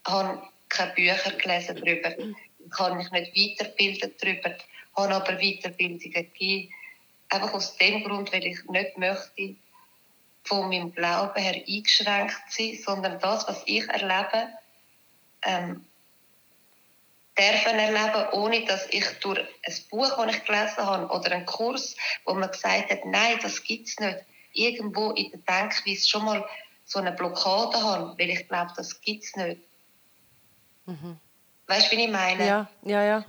habe 0.04 0.42
keine 0.68 0.92
Bücher 0.92 1.30
gelesen 1.32 1.76
darüber. 1.76 2.18
Ich 2.18 2.78
habe 2.78 2.96
mich 2.96 3.10
nicht 3.10 3.60
weiterbildet 3.60 4.22
darüber. 4.22 4.56
Habe 4.96 5.14
aber 5.14 5.38
Weiterbildungen 5.38 6.12
gegeben. 6.12 6.72
Einfach 7.28 7.54
aus 7.54 7.76
dem 7.76 8.04
Grund, 8.04 8.32
weil 8.32 8.44
ich 8.44 8.62
nicht 8.64 8.98
möchte, 8.98 9.56
von 10.44 10.68
meinem 10.68 10.92
Glauben 10.92 11.40
her 11.40 11.62
eingeschränkt 11.66 12.42
sein, 12.48 12.78
sondern 12.82 13.18
das, 13.20 13.46
was 13.46 13.62
ich 13.66 13.88
erlebe, 13.88 14.48
ähm, 15.42 15.84
dürfen 17.38 17.78
erleben, 17.78 18.28
ohne 18.32 18.64
dass 18.64 18.86
ich 18.90 19.06
durch 19.20 19.38
ein 19.38 19.74
Buch, 19.90 20.16
das 20.16 20.34
ich 20.36 20.44
gelesen 20.44 20.76
habe, 20.78 21.06
oder 21.06 21.32
einen 21.32 21.46
Kurs, 21.46 21.96
wo 22.24 22.34
man 22.34 22.50
gesagt 22.50 22.90
hat, 22.90 23.04
nein, 23.04 23.38
das 23.42 23.62
gibt 23.62 23.88
es 23.88 23.98
nicht, 23.98 24.18
irgendwo 24.52 25.10
in 25.12 25.30
der 25.30 25.40
Denkweise 25.40 26.06
schon 26.06 26.24
mal 26.24 26.46
so 26.84 26.98
eine 26.98 27.12
Blockade 27.12 27.82
habe, 27.82 28.14
weil 28.18 28.30
ich 28.30 28.46
glaube, 28.48 28.72
das 28.76 29.00
gibt 29.00 29.24
es 29.24 29.36
nicht. 29.36 29.60
Mhm. 30.86 31.18
Weißt 31.66 31.90
du, 31.90 31.96
wie 31.96 32.04
ich 32.04 32.10
meine? 32.10 32.46
Ja, 32.46 32.70
ja, 32.82 33.02
ja. 33.02 33.24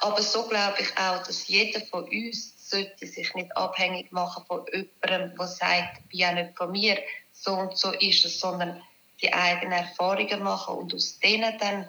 Aber 0.00 0.20
so 0.20 0.46
glaube 0.48 0.76
ich 0.80 0.90
auch, 0.98 1.22
dass 1.22 1.48
jeder 1.48 1.80
von 1.86 2.04
uns 2.04 2.70
sollte 2.70 3.06
sich 3.06 3.32
nicht 3.34 3.56
abhängig 3.56 4.10
machen 4.12 4.44
von 4.46 4.66
jemandem, 4.72 5.36
der 5.38 5.46
sagt, 5.46 6.02
ja 6.10 6.32
nicht 6.32 6.56
von 6.56 6.72
mir, 6.72 6.98
so 7.32 7.54
und 7.54 7.78
so 7.78 7.92
ist 7.92 8.24
es, 8.24 8.40
sondern 8.40 8.82
die 9.22 9.32
eigenen 9.32 9.72
Erfahrungen 9.72 10.42
machen 10.42 10.76
und 10.76 10.94
aus 10.94 11.18
denen 11.20 11.56
dann 11.58 11.88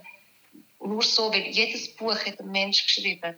nur 0.80 1.04
so, 1.04 1.32
weil 1.32 1.48
jedes 1.48 1.96
Buch 1.96 2.18
hat 2.26 2.40
ein 2.40 2.52
Mensch 2.52 2.84
geschrieben. 2.84 3.38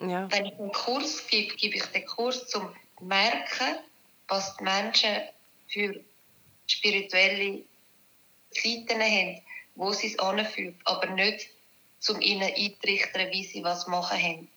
Ja. 0.00 0.30
Wenn 0.30 0.46
ich 0.46 0.58
einen 0.58 0.72
Kurs 0.72 1.26
gebe, 1.26 1.54
gebe 1.56 1.76
ich 1.76 1.84
den 1.86 2.06
Kurs 2.06 2.46
zum 2.48 2.74
merken, 3.00 3.78
was 4.28 4.56
die 4.56 4.64
Menschen 4.64 5.22
für 5.68 6.00
spirituelle 6.66 7.62
Seiten 8.50 9.00
haben, 9.00 9.42
wo 9.74 9.92
sie 9.92 10.08
es 10.08 10.18
anfühlt, 10.18 10.76
aber 10.84 11.06
nicht 11.06 11.48
um 12.08 12.20
ihnen 12.20 12.42
einzutrichtern, 12.42 13.30
wie 13.30 13.44
sie 13.44 13.64
was 13.64 13.86
machen 13.86 14.18
haben. 14.18 14.48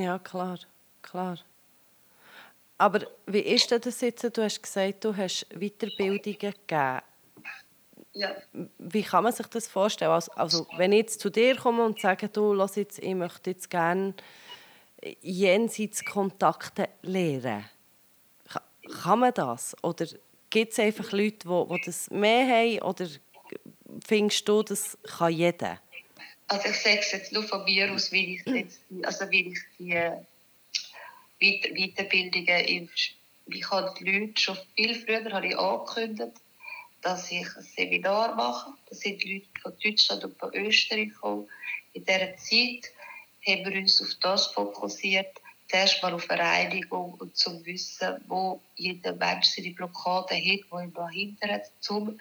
Ja, 0.00 0.18
klar 0.18 0.58
klar. 1.04 1.38
Aber 2.76 3.06
wie 3.26 3.38
ist 3.38 3.70
das 3.70 4.00
jetzt? 4.00 4.24
Du 4.36 4.42
hast 4.42 4.60
gesagt, 4.60 5.04
du 5.04 5.16
hast 5.16 5.46
Weiterbildungen 5.50 6.38
gegeben. 6.38 7.00
Ja. 8.14 8.34
Wie 8.78 9.02
kann 9.02 9.24
man 9.24 9.32
sich 9.32 9.46
das 9.48 9.66
vorstellen? 9.66 10.12
Also, 10.12 10.32
also 10.32 10.66
wenn 10.76 10.92
ich 10.92 10.98
jetzt 10.98 11.20
zu 11.20 11.30
dir 11.30 11.56
komme 11.56 11.84
und 11.84 12.00
sage, 12.00 12.28
du, 12.28 12.52
lass 12.52 12.76
jetzt, 12.76 13.00
ich 13.00 13.14
möchte 13.14 13.50
jetzt 13.50 13.68
gerne 13.68 14.14
jenseits 15.20 16.04
Kontakte 16.04 16.88
lernen, 17.02 17.64
kann 19.02 19.18
man 19.18 19.34
das? 19.34 19.76
Oder 19.82 20.06
gibt 20.50 20.72
es 20.72 20.78
einfach 20.78 21.10
Leute, 21.12 21.48
die, 21.48 21.74
die 21.74 21.82
das 21.86 22.10
mehr 22.10 22.46
haben? 22.46 22.82
Oder 22.82 23.08
findest 24.06 24.48
du, 24.48 24.62
das 24.62 24.96
kann 25.02 25.32
jeder? 25.32 25.80
Also 26.46 26.68
ich 26.68 26.76
sage 26.76 26.98
es 27.00 27.12
jetzt 27.12 27.32
nur 27.32 27.42
von 27.42 27.64
mir 27.64 27.92
aus, 27.92 28.12
wie 28.12 28.36
ich, 28.36 28.46
jetzt, 28.54 28.80
also 29.02 29.28
wie 29.30 29.52
ich 29.52 29.58
die 31.40 31.74
Weiterbildungen. 31.74 32.88
Ich 33.46 33.70
habe 33.70 33.94
die 33.98 34.04
Leute 34.04 34.40
schon 34.40 34.56
viel 34.74 34.94
früher 34.94 35.30
habe 35.32 35.48
ich 35.48 35.58
angekündigt, 35.58 36.32
dass 37.04 37.30
ich 37.30 37.46
ein 37.56 37.62
Seminar 37.62 38.34
mache. 38.34 38.72
Da 38.88 38.96
sind 38.96 39.22
die 39.22 39.34
Leute 39.34 39.60
von 39.60 39.72
Deutschland 39.82 40.24
und 40.24 40.38
von 40.38 40.54
Österreich 40.54 41.10
gekommen. 41.10 41.48
In 41.92 42.04
dieser 42.04 42.36
Zeit 42.36 42.90
haben 43.46 43.70
wir 43.70 43.78
uns 43.78 44.00
auf 44.00 44.08
das 44.22 44.46
fokussiert, 44.46 45.28
zuerst 45.68 46.02
mal 46.02 46.14
auf 46.14 46.28
Reinigung 46.30 47.14
und 47.14 47.36
zum 47.36 47.64
Wissen, 47.66 48.16
wo 48.26 48.60
jeder 48.76 49.12
Mensch 49.14 49.48
seine 49.48 49.70
Blockade 49.72 50.34
hat, 50.34 50.60
wo 50.70 50.78
ihn 50.78 50.94
dahinter 50.94 51.48
hat, 51.48 51.70
um 51.90 52.18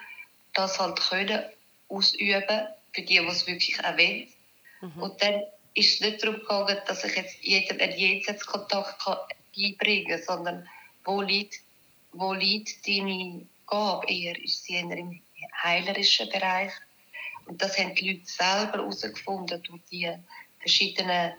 das 0.53 0.77
halt 0.79 0.99
können 0.99 1.43
ausüben, 1.87 2.67
für 2.91 3.01
die, 3.01 3.19
die 3.19 3.27
es 3.27 3.47
wirklich 3.47 3.79
auch 3.79 3.97
wollen. 3.97 4.27
Mhm. 4.81 5.01
Und 5.01 5.23
dann 5.23 5.43
ist 5.75 5.93
es 5.93 6.01
nicht 6.01 6.23
darum 6.23 6.39
gegangen, 6.39 6.77
dass 6.87 7.05
ich 7.05 7.15
jetzt 7.15 7.41
jedem 7.41 7.79
einen 7.79 7.97
Jenseitskontakt 7.97 9.01
beibringen 9.55 10.07
kann, 10.07 10.23
sondern 10.23 10.69
wo 11.05 11.21
liegt, 11.21 11.61
wo 12.11 12.33
liegt 12.33 12.85
deine 12.85 13.45
Gabe 13.65 14.07
eher? 14.07 14.41
Ist 14.43 14.63
sie 14.63 14.75
eher 14.75 14.97
im 14.97 15.21
heilerischen 15.63 16.29
Bereich? 16.29 16.71
Und 17.45 17.61
das 17.61 17.77
haben 17.77 17.95
die 17.95 18.11
Leute 18.11 18.25
selber 18.25 18.79
herausgefunden 18.79 19.61
durch 19.63 19.81
die 19.91 20.11
verschiedenen, 20.59 21.33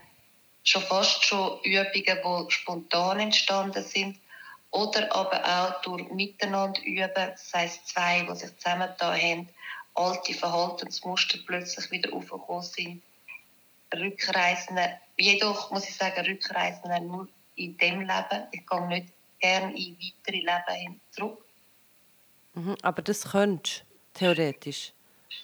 schon 0.63 0.83
fast 0.83 1.25
schon 1.25 1.61
Übungen, 1.63 2.47
die 2.49 2.53
spontan 2.53 3.21
entstanden 3.21 3.83
sind. 3.83 4.19
Oder 4.71 5.15
aber 5.15 5.45
auch 5.45 5.83
durch 5.83 6.11
Miteinander 6.11 6.83
üben, 6.83 7.11
das 7.15 7.53
heisst 7.55 7.87
zwei, 7.89 8.27
die 8.29 8.37
sich 8.37 8.57
zusammengetan 8.59 9.21
haben, 9.21 9.49
alte 9.95 10.35
Verhaltensmuster 10.35 11.39
plötzlich 11.47 11.91
wieder 11.91 12.13
aufgekommen 12.13 12.63
sind 12.63 13.03
Rückreisenden, 14.01 14.91
jedoch 15.17 15.71
muss 15.71 15.89
ich 15.89 15.97
sagen, 15.97 16.25
Rückreisenden 16.25 17.07
nur 17.07 17.29
in 17.57 17.77
dem 17.77 18.01
Leben. 18.01 18.47
Ich 18.53 18.67
gehe 18.67 18.87
nicht 18.87 19.13
gerne 19.41 19.77
in 19.77 19.97
weitere 19.99 20.37
Leben 20.37 21.01
zurück. 21.11 21.44
Mhm, 22.55 22.77
aber 22.83 23.03
das 23.03 23.31
könntest 23.31 23.81
du, 23.81 24.19
theoretisch? 24.19 24.93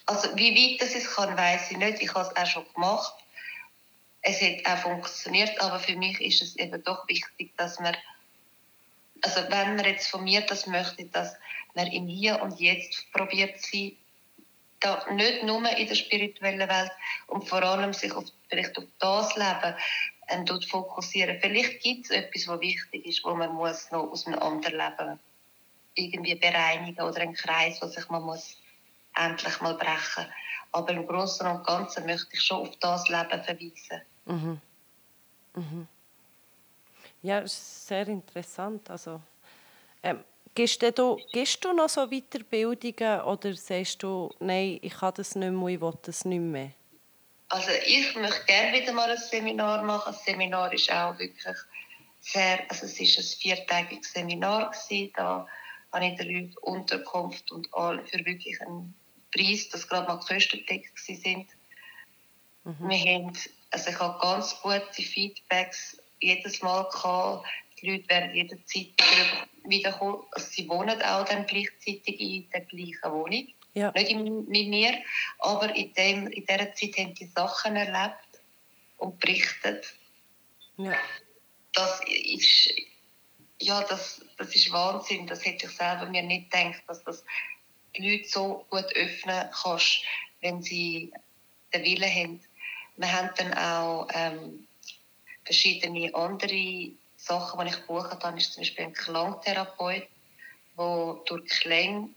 Also 0.05 0.35
wie 0.35 0.55
weit 0.55 0.81
das 0.81 0.95
ist 0.95 1.13
kann, 1.13 1.37
weiß 1.37 1.71
ich 1.71 1.77
nicht. 1.77 2.01
Ich 2.01 2.13
habe 2.13 2.27
es 2.27 2.35
auch 2.35 2.45
schon 2.45 2.65
gemacht. 2.73 3.13
Es 4.21 4.41
hat 4.41 4.65
auch 4.65 4.81
funktioniert, 4.83 5.59
aber 5.61 5.79
für 5.79 5.95
mich 5.95 6.21
ist 6.21 6.41
es 6.41 6.55
eben 6.55 6.83
doch 6.83 7.07
wichtig, 7.07 7.51
dass 7.57 7.79
man, 7.79 7.95
also 9.21 9.41
wenn 9.49 9.75
man 9.75 9.85
jetzt 9.85 10.07
von 10.09 10.23
mir 10.23 10.41
das 10.41 10.67
möchte, 10.67 11.05
dass 11.05 11.35
man 11.75 11.87
im 11.87 12.07
Hier 12.07 12.41
und 12.41 12.59
Jetzt 12.59 13.11
probiert 13.11 13.59
sie 13.59 13.97
da 14.79 15.05
nicht 15.11 15.43
nur 15.43 15.67
in 15.77 15.87
der 15.87 15.95
spirituellen 15.95 16.69
Welt 16.69 16.91
und 17.27 17.47
vor 17.47 17.61
allem 17.63 17.93
sich 17.93 18.11
auf, 18.13 18.25
vielleicht 18.49 18.77
auf 18.77 18.85
das 18.99 19.35
Leben 19.35 19.75
ähm, 20.29 20.45
dort 20.45 20.65
fokussieren. 20.65 21.39
Vielleicht 21.39 21.81
gibt 21.81 22.05
es 22.05 22.11
etwas, 22.11 22.47
was 22.47 22.61
wichtig 22.61 23.05
ist, 23.05 23.23
wo 23.23 23.35
man 23.35 23.53
muss 23.53 23.89
noch 23.91 24.11
aus 24.11 24.25
einem 24.25 24.39
anderen 24.39 24.77
Leben 24.77 25.19
irgendwie 25.95 26.35
bereinigen 26.35 27.01
oder 27.01 27.21
einen 27.21 27.33
Kreis, 27.33 27.81
wo 27.81 27.87
sich 27.87 28.07
man 28.09 28.23
muss 28.23 28.57
endlich 29.15 29.59
mal 29.61 29.75
brechen. 29.75 30.25
Aber 30.71 30.91
im 30.91 31.05
Großen 31.05 31.45
und 31.47 31.65
Ganzen 31.65 32.05
möchte 32.05 32.29
ich 32.31 32.41
schon 32.41 32.67
auf 32.67 32.75
das 32.79 33.07
Leben 33.09 33.43
verweisen. 33.43 34.01
Mhm. 34.25 34.61
Mhm. 35.55 35.87
Ja, 37.21 37.41
das 37.41 37.53
ist 37.53 37.87
sehr 37.87 38.07
interessant. 38.07 38.89
Also, 38.89 39.21
ähm, 40.01 40.23
Gibst 40.53 40.81
du, 40.81 41.17
gibst 41.31 41.63
du 41.63 41.71
noch 41.71 41.87
so 41.87 42.07
Weiterbildungen 42.07 43.21
oder 43.21 43.55
sagst 43.55 44.03
du, 44.03 44.29
nein, 44.39 44.79
ich 44.81 44.93
kann 44.93 45.13
das 45.15 45.35
nicht 45.35 45.49
mehr, 45.49 45.69
ich 45.69 45.81
will 45.81 45.93
das 46.01 46.25
nicht 46.25 46.41
mehr? 46.41 46.71
Also 47.47 47.71
ich 47.85 48.15
möchte 48.15 48.45
gerne 48.45 48.77
wieder 48.77 48.91
mal 48.91 49.09
ein 49.09 49.17
Seminar 49.17 49.81
machen. 49.83 50.11
Das 50.11 50.25
Seminar 50.25 50.73
ist 50.73 50.91
auch 50.91 51.17
wirklich 51.17 51.57
sehr, 52.19 52.59
also 52.69 52.85
es 52.85 52.99
ist 52.99 53.17
ein 53.17 53.23
viertägiges 53.23 54.11
Seminar 54.11 54.71
gewesen. 54.71 55.13
Da 55.15 55.47
habe 55.91 56.07
ich 56.07 56.17
den 56.17 56.29
Leuten 56.29 56.57
Unterkunft 56.61 57.51
und 57.51 57.73
all 57.73 58.05
für 58.05 58.25
wirklich 58.25 58.59
einen 58.61 58.93
Preis, 59.33 59.69
dass 59.69 59.87
gerade 59.87 60.07
mal 60.07 60.19
die 60.19 60.33
Kosten 60.33 60.57
gedeckt 60.59 60.97
sind. 60.99 61.47
Mhm. 62.63 62.89
Wir 62.89 62.97
haben, 62.97 63.37
also 63.71 63.89
ich 63.89 63.99
habe 63.99 64.19
ganz 64.21 64.59
gute 64.61 65.01
Feedbacks 65.01 65.97
jedes 66.19 66.61
Mal 66.61 66.83
gehabt. 66.89 67.47
Die 67.81 67.89
Leute 67.89 68.09
werden 68.09 68.35
jederzeit 68.35 68.93
wiederkommen. 69.65 70.23
Also 70.31 70.47
sie 70.51 70.69
wohnen 70.69 71.01
auch 71.01 71.25
dann 71.25 71.45
gleichzeitig 71.45 72.19
in 72.19 72.49
der 72.51 72.61
gleichen 72.61 73.11
Wohnung. 73.11 73.47
Ja. 73.73 73.91
Nicht 73.91 74.11
in, 74.11 74.47
mit 74.47 74.67
mir, 74.67 74.93
aber 75.39 75.73
in, 75.75 75.93
dem, 75.93 76.27
in 76.27 76.45
dieser 76.45 76.73
Zeit 76.73 76.97
haben 76.97 77.15
die 77.15 77.25
Sachen 77.27 77.75
erlebt 77.75 78.41
und 78.97 79.19
berichtet. 79.19 79.93
Ja. 80.77 80.93
Das 81.73 82.01
ist, 82.05 82.69
ja, 83.61 83.83
das, 83.83 84.21
das 84.37 84.55
ist 84.55 84.71
Wahnsinn. 84.71 85.27
Das 85.27 85.45
hätte 85.45 85.65
ich 85.65 85.71
selber 85.71 86.05
mir 86.05 86.23
nicht 86.23 86.51
gedacht, 86.51 86.83
dass 86.87 87.03
das 87.03 87.23
die 87.95 88.09
Leute 88.09 88.29
so 88.29 88.65
gut 88.69 88.95
öffnen 88.95 89.49
kannst, 89.51 90.03
wenn 90.41 90.61
sie 90.61 91.11
den 91.73 91.83
Willen 91.83 92.09
haben. 92.09 92.41
Wir 92.97 93.11
haben 93.11 93.29
dann 93.37 93.53
auch 93.53 94.07
ähm, 94.13 94.67
verschiedene 95.45 96.13
andere 96.13 96.91
Sachen, 97.17 97.65
die 97.65 97.71
ich 97.71 97.81
gebucht 97.81 98.23
habe. 98.23 98.37
ist 98.37 98.53
zum 98.53 98.61
Beispiel 98.61 98.85
ein 98.85 98.93
Klangtherapeut, 98.93 100.07
der 100.77 101.17
durch 101.25 101.49
Klänge 101.49 102.09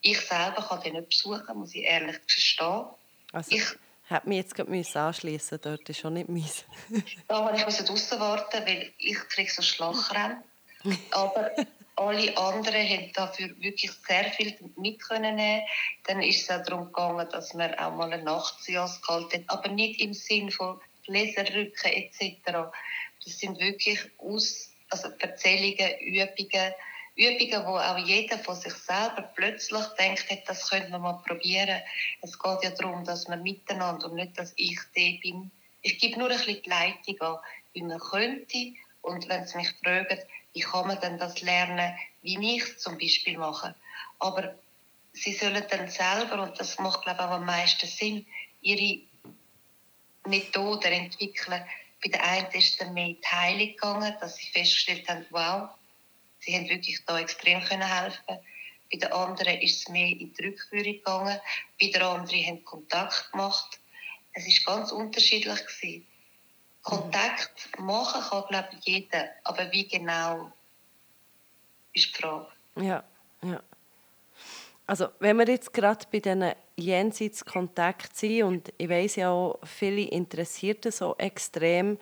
ich 0.00 0.20
selber 0.20 0.62
kann 0.62 0.80
den 0.82 0.94
nicht 0.94 1.08
besuchen, 1.08 1.58
muss 1.58 1.74
ich 1.74 1.82
ehrlich 1.82 2.24
gestehen. 2.26 2.86
Also, 3.32 3.54
ich 3.54 3.64
hätte 4.04 4.28
mich 4.28 4.38
jetzt 4.38 4.54
gerade 4.54 4.70
anschließen 4.94 5.58
dort 5.60 5.88
ist 5.88 5.98
schon 5.98 6.14
nicht 6.14 6.28
meins. 6.28 6.64
da 7.28 7.44
habe 7.44 7.56
ich 7.56 7.76
draußen 7.76 8.20
warten, 8.20 8.64
weil 8.64 8.92
ich 8.98 9.18
kriege 9.28 9.50
so 9.50 9.62
Schlachrennen. 9.62 10.42
Aber 11.10 11.50
alle 11.96 12.36
anderen 12.36 12.88
haben 12.88 13.12
dafür 13.12 13.48
wirklich 13.60 13.90
sehr 14.06 14.24
viel 14.24 14.54
mit 14.76 15.02
können 15.02 15.62
Dann 16.06 16.22
ist 16.22 16.42
es 16.42 16.50
auch 16.50 16.62
darum 16.62 16.86
gegangen, 16.86 17.28
dass 17.30 17.54
man 17.54 17.74
auch 17.74 17.94
mal 17.94 18.12
eine 18.12 18.22
Nachtseance 18.22 19.00
gehalten 19.00 19.44
hat, 19.48 19.58
aber 19.58 19.68
nicht 19.68 20.00
im 20.00 20.14
Sinn 20.14 20.50
von 20.50 20.80
Leserrücken 21.06 21.92
etc. 21.92 22.70
Das 23.24 23.38
sind 23.38 23.58
wirklich 23.58 23.98
aus, 24.18 24.70
also 24.90 25.08
Erzählungen, 25.18 25.98
Übungen, 26.00 26.72
Übungen, 27.16 27.66
wo 27.66 27.76
auch 27.78 27.98
jeder 27.98 28.38
von 28.38 28.54
sich 28.54 28.74
selber 28.74 29.28
plötzlich 29.34 29.84
denkt, 29.98 30.24
das 30.46 30.70
könnte 30.70 30.90
man 30.90 31.00
mal 31.00 31.22
probieren. 31.26 31.80
Es 32.22 32.38
geht 32.38 32.62
ja 32.62 32.70
darum, 32.70 33.04
dass 33.04 33.26
man 33.26 33.42
miteinander 33.42 34.06
und 34.06 34.14
nicht, 34.14 34.38
dass 34.38 34.52
ich 34.56 34.78
der 34.96 35.18
bin. 35.20 35.50
Ich 35.82 35.98
gebe 35.98 36.18
nur 36.18 36.30
ein 36.30 36.36
bisschen 36.36 36.62
die 36.62 36.70
Leitung 36.70 37.20
an, 37.20 37.38
wie 37.72 37.82
man 37.82 37.98
könnte. 37.98 38.72
Und 39.02 39.28
wenn 39.28 39.46
sie 39.46 39.56
mich 39.56 39.70
fragen, 39.82 40.18
wie 40.58 40.62
kann 40.64 40.88
man 40.88 41.00
denn 41.00 41.18
das 41.18 41.40
lernen, 41.40 41.96
wie 42.22 42.56
ich 42.56 42.78
zum 42.78 42.98
Beispiel 42.98 43.38
mache. 43.38 43.76
Aber 44.18 44.54
sie 45.12 45.32
sollen 45.32 45.64
dann 45.70 45.88
selber, 45.88 46.42
und 46.42 46.58
das 46.58 46.80
macht 46.80 47.02
glaube 47.02 47.18
ich 47.20 47.24
auch 47.24 47.30
am 47.30 47.46
meisten 47.46 47.86
Sinn, 47.86 48.26
ihre 48.60 49.00
Methoden 50.26 50.92
entwickeln. 50.92 51.64
Bei 52.02 52.10
der 52.10 52.24
einen 52.24 52.50
ist 52.52 52.80
dann 52.80 52.92
mehr 52.92 53.06
in 53.06 53.20
die 53.20 53.26
Heilung 53.26 53.68
gegangen, 53.68 54.14
dass 54.20 54.36
sie 54.36 54.46
festgestellt 54.46 55.08
haben, 55.08 55.26
wow, 55.30 55.70
Sie 56.40 56.54
haben 56.54 56.68
wirklich 56.68 57.04
da 57.04 57.18
extrem 57.18 57.60
können 57.62 57.86
helfen. 57.86 58.22
Bei 58.26 58.96
den 58.96 59.12
anderen 59.12 59.60
ist 59.60 59.80
es 59.80 59.88
mehr 59.88 60.08
in 60.08 60.32
die 60.32 60.44
Rückführung 60.44 60.92
gegangen. 60.92 61.40
Bei 61.80 61.86
den 61.88 62.02
anderen 62.02 62.46
haben 62.46 62.64
Kontakt 62.64 63.32
gemacht. 63.32 63.80
Es 64.32 64.66
war 64.66 64.76
ganz 64.76 64.92
unterschiedlich. 64.92 65.66
Gewesen. 65.66 66.06
Kontakt 66.88 67.68
machen 67.78 68.22
kann, 68.22 68.44
glaube 68.48 68.68
ich, 68.78 68.86
jeder. 68.86 69.28
Aber 69.44 69.70
wie 69.70 69.86
genau, 69.86 70.50
ist 71.92 72.16
die 72.16 72.22
Frage. 72.22 72.46
Ja, 72.76 73.04
ja. 73.42 73.60
Also, 74.86 75.08
wenn 75.18 75.36
wir 75.36 75.46
jetzt 75.46 75.74
gerade 75.74 76.06
bei 76.10 76.20
diesen 76.20 76.52
Jenseitskontakt 76.76 78.16
sind, 78.16 78.42
und 78.44 78.72
ich 78.78 78.88
weiß 78.88 79.16
ja 79.16 79.30
auch, 79.30 79.58
viele 79.62 80.08
interessiert 80.08 80.86
das 80.86 80.98
so 80.98 81.14
extrem, 81.18 81.98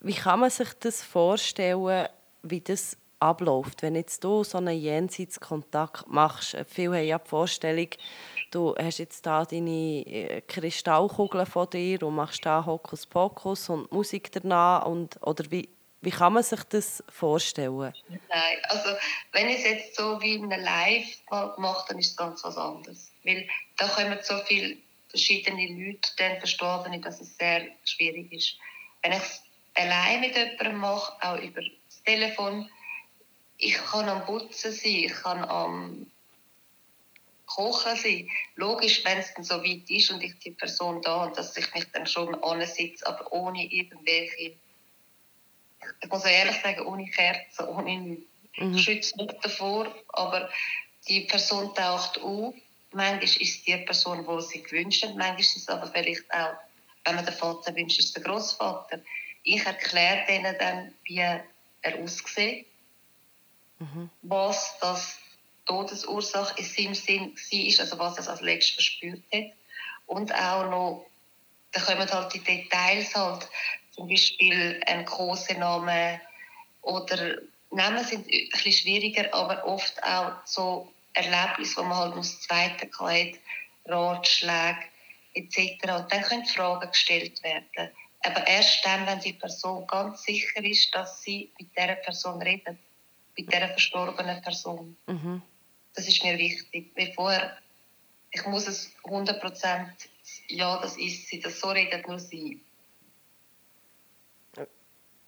wie 0.00 0.14
kann 0.14 0.40
man 0.40 0.50
sich 0.50 0.72
das 0.80 1.02
vorstellen, 1.04 2.08
wie 2.42 2.60
das 2.60 2.96
abläuft. 3.20 3.82
Wenn 3.82 3.94
jetzt 3.94 4.24
du 4.24 4.42
so 4.42 4.58
einen 4.58 4.76
Jenseitskontakt 4.76 6.08
machst, 6.08 6.56
viele 6.68 6.96
haben 6.96 7.04
ja 7.04 7.18
die 7.18 7.28
Vorstellung, 7.28 7.90
du 8.50 8.74
hast 8.76 8.98
jetzt 8.98 9.26
da 9.26 9.44
deine 9.44 10.06
äh, 10.06 10.40
Kristallkugeln 10.42 11.46
von 11.46 11.68
dir 11.70 12.02
und 12.02 12.14
machst 12.14 12.44
da 12.44 12.64
Hokuspokus 12.64 13.68
und 13.68 13.90
Musik 13.92 14.30
danach 14.32 14.86
und, 14.86 15.18
oder 15.22 15.50
wie, 15.50 15.68
wie 16.00 16.10
kann 16.10 16.32
man 16.32 16.42
sich 16.42 16.62
das 16.64 17.02
vorstellen? 17.08 17.92
Nein, 18.08 18.58
also 18.68 18.90
wenn 19.32 19.48
ich 19.48 19.58
es 19.58 19.64
jetzt 19.64 19.96
so 19.96 20.20
wie 20.20 20.34
in 20.34 20.52
einem 20.52 20.64
Live 20.64 21.06
mache, 21.58 21.86
dann 21.88 21.98
ist 21.98 22.10
es 22.10 22.16
ganz 22.16 22.44
was 22.44 22.56
anderes. 22.56 23.10
Weil 23.24 23.48
da 23.76 23.88
kommen 23.88 24.18
so 24.22 24.38
viele 24.46 24.76
verschiedene 25.08 25.66
Leute 25.66 26.10
dann 26.18 26.38
verstorben, 26.38 27.00
dass 27.02 27.20
es 27.20 27.36
sehr 27.36 27.66
schwierig 27.84 28.32
ist. 28.32 28.56
Wenn 29.02 29.12
ich 29.12 29.18
es 29.18 29.42
allein 29.74 30.20
mit 30.20 30.36
jemandem 30.36 30.76
mache, 30.76 31.12
auch 31.22 31.38
über 31.38 31.60
das 31.60 32.02
Telefon, 32.04 32.68
ich 33.58 33.74
kann 33.74 34.08
am 34.08 34.24
Putzen 34.26 34.72
sein, 34.72 35.04
ich 35.04 35.12
kann 35.12 35.42
am 35.44 36.06
Kochen 37.46 37.96
sein. 37.96 38.28
Logisch, 38.56 39.04
wenn 39.04 39.18
es 39.18 39.32
dann 39.34 39.44
so 39.44 39.62
weit 39.62 39.88
ist 39.88 40.10
und 40.10 40.22
ich 40.22 40.38
die 40.38 40.50
Person 40.50 41.00
da 41.02 41.24
und 41.24 41.36
dass 41.36 41.56
ich 41.56 41.72
mich 41.74 41.84
dann 41.92 42.06
schon 42.06 42.34
ansitze, 42.42 43.06
aber 43.06 43.32
ohne 43.32 43.64
irgendwelche, 43.64 44.56
ich 46.00 46.08
muss 46.08 46.24
ehrlich 46.24 46.56
sagen, 46.62 46.86
ohne 46.86 47.06
Kerzen, 47.10 47.68
ohne 47.68 48.00
nichts. 48.00 48.26
Mhm. 48.56 48.74
Ich 48.74 48.84
schütze 48.84 49.16
nicht 49.18 49.34
davor, 49.42 49.94
aber 50.08 50.48
die 51.08 51.22
Person 51.22 51.74
taucht 51.74 52.18
auf. 52.20 52.54
Manchmal 52.92 53.22
ist 53.22 53.40
es 53.40 53.62
die 53.64 53.76
Person, 53.78 54.26
die 54.26 54.42
sie 54.42 54.62
gewünscht 54.62 55.04
hat, 55.04 55.16
manchmal 55.16 55.40
ist 55.40 55.56
es 55.56 55.68
aber 55.68 55.86
vielleicht 55.88 56.32
auch, 56.32 56.54
wenn 57.04 57.16
man 57.16 57.24
den 57.24 57.34
Vater 57.34 57.74
wünscht, 57.74 57.98
ist 57.98 58.06
es 58.06 58.12
der 58.14 58.22
Großvater. 58.22 59.00
Ich 59.42 59.64
erkläre 59.64 60.26
denen 60.26 60.56
dann, 60.58 60.94
wie 61.04 61.18
er 61.18 61.44
aussieht 62.02 62.66
mhm. 63.78 64.10
was 64.22 64.78
das 64.80 65.18
Todesursache 65.66 66.58
in 66.58 66.64
seinem 66.64 66.94
Sinn 66.94 67.34
war, 67.76 67.80
also 67.80 67.98
was 67.98 68.18
er 68.18 68.32
als 68.32 68.40
letztes 68.40 68.74
verspürt 68.74 69.22
hat. 69.32 69.52
Und 70.06 70.32
auch 70.34 70.70
noch, 70.70 71.06
da 71.72 71.80
kommen 71.80 72.10
halt 72.10 72.32
die 72.32 72.40
Details 72.40 73.14
halt, 73.14 73.48
zum 73.90 74.08
Beispiel 74.08 74.80
ein 74.86 75.04
Kosename 75.04 76.20
oder 76.82 77.36
Namen 77.70 78.04
sind 78.04 78.26
ein 78.26 78.48
bisschen 78.50 78.72
schwieriger, 78.72 79.32
aber 79.34 79.66
oft 79.66 80.02
auch 80.04 80.32
so 80.44 80.92
Erlebnisse, 81.14 81.78
wo 81.78 81.82
man 81.82 81.98
halt 81.98 82.14
aus 82.14 82.40
zweiten 82.40 82.90
hat, 82.98 83.40
Ratschläge 83.86 84.84
etc. 85.34 85.82
Und 85.82 86.12
dann 86.12 86.22
können 86.22 86.46
Fragen 86.46 86.90
gestellt 86.90 87.42
werden. 87.42 87.90
Aber 88.22 88.46
erst 88.46 88.84
dann, 88.84 89.06
wenn 89.06 89.20
die 89.20 89.32
Person 89.32 89.86
ganz 89.86 90.22
sicher 90.22 90.62
ist, 90.64 90.94
dass 90.94 91.22
sie 91.22 91.50
mit 91.58 91.68
dieser 91.76 91.96
Person 91.96 92.40
redet 92.42 92.78
bei 93.36 93.42
dieser 93.42 93.68
verstorbenen 93.68 94.42
Person. 94.42 94.96
Mhm. 95.06 95.42
Das 95.96 96.06
ist 96.06 96.22
mir 96.22 96.38
wichtig. 96.38 96.92
Vorher, 97.14 97.58
ich 98.30 98.46
muss 98.46 98.68
es 98.68 98.92
100% 99.02 99.88
ja, 100.48 100.78
das 100.80 100.96
ist 100.96 101.28
sie, 101.28 101.40
das 101.40 101.60
so 101.60 101.68
redet 101.68 102.06
nur 102.06 102.18
sie. 102.18 102.60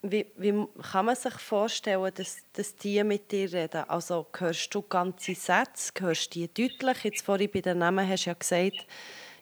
Wie, 0.02 0.26
wie 0.36 0.66
kann 0.92 1.06
man 1.06 1.16
sich 1.16 1.34
vorstellen, 1.34 2.12
dass, 2.14 2.38
dass 2.52 2.76
die 2.76 3.02
mit 3.02 3.32
dir 3.32 3.52
reden? 3.52 3.84
Also 3.88 4.28
hörst 4.38 4.72
du 4.72 4.82
ganze 4.82 5.34
Sätze, 5.34 5.92
hörst 5.98 6.34
du 6.34 6.46
die 6.46 6.68
deutlich? 6.68 7.04
Jetzt 7.04 7.24
vorhin 7.24 7.50
bei 7.50 7.60
den 7.60 7.78
Namen 7.78 8.08
hast 8.08 8.24
du 8.24 8.30
ja 8.30 8.34
gesagt, 8.34 8.86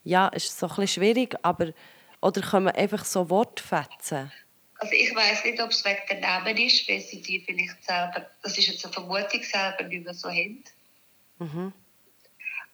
ja, 0.03 0.31
es 0.33 0.45
ist 0.45 0.59
so 0.59 0.67
ein 0.67 0.71
bisschen 0.71 0.89
schwierig, 0.89 1.37
aber 1.43 1.73
oder 2.23 2.41
können 2.41 2.67
wir 2.67 2.75
einfach 2.75 3.05
so 3.05 3.29
Wortfetzen? 3.29 4.33
Also 4.79 4.93
ich 4.95 5.15
weiß 5.15 5.45
nicht, 5.45 5.61
ob 5.61 5.71
es 5.71 5.85
wegen 5.85 6.01
der 6.09 6.21
Namen 6.21 6.57
ist, 6.57 6.89
weil 6.89 7.01
sie 7.01 7.21
die 7.21 7.41
vielleicht 7.41 7.85
selber, 7.85 8.27
das 8.43 8.57
ist 8.57 8.67
jetzt 8.67 8.85
eine 8.85 8.95
Vermutung 8.95 9.43
selber, 9.43 9.85
nicht 9.85 10.05
mehr 10.05 10.15
so 10.15 10.29
haben. 10.29 10.65
Mhm. 11.39 11.73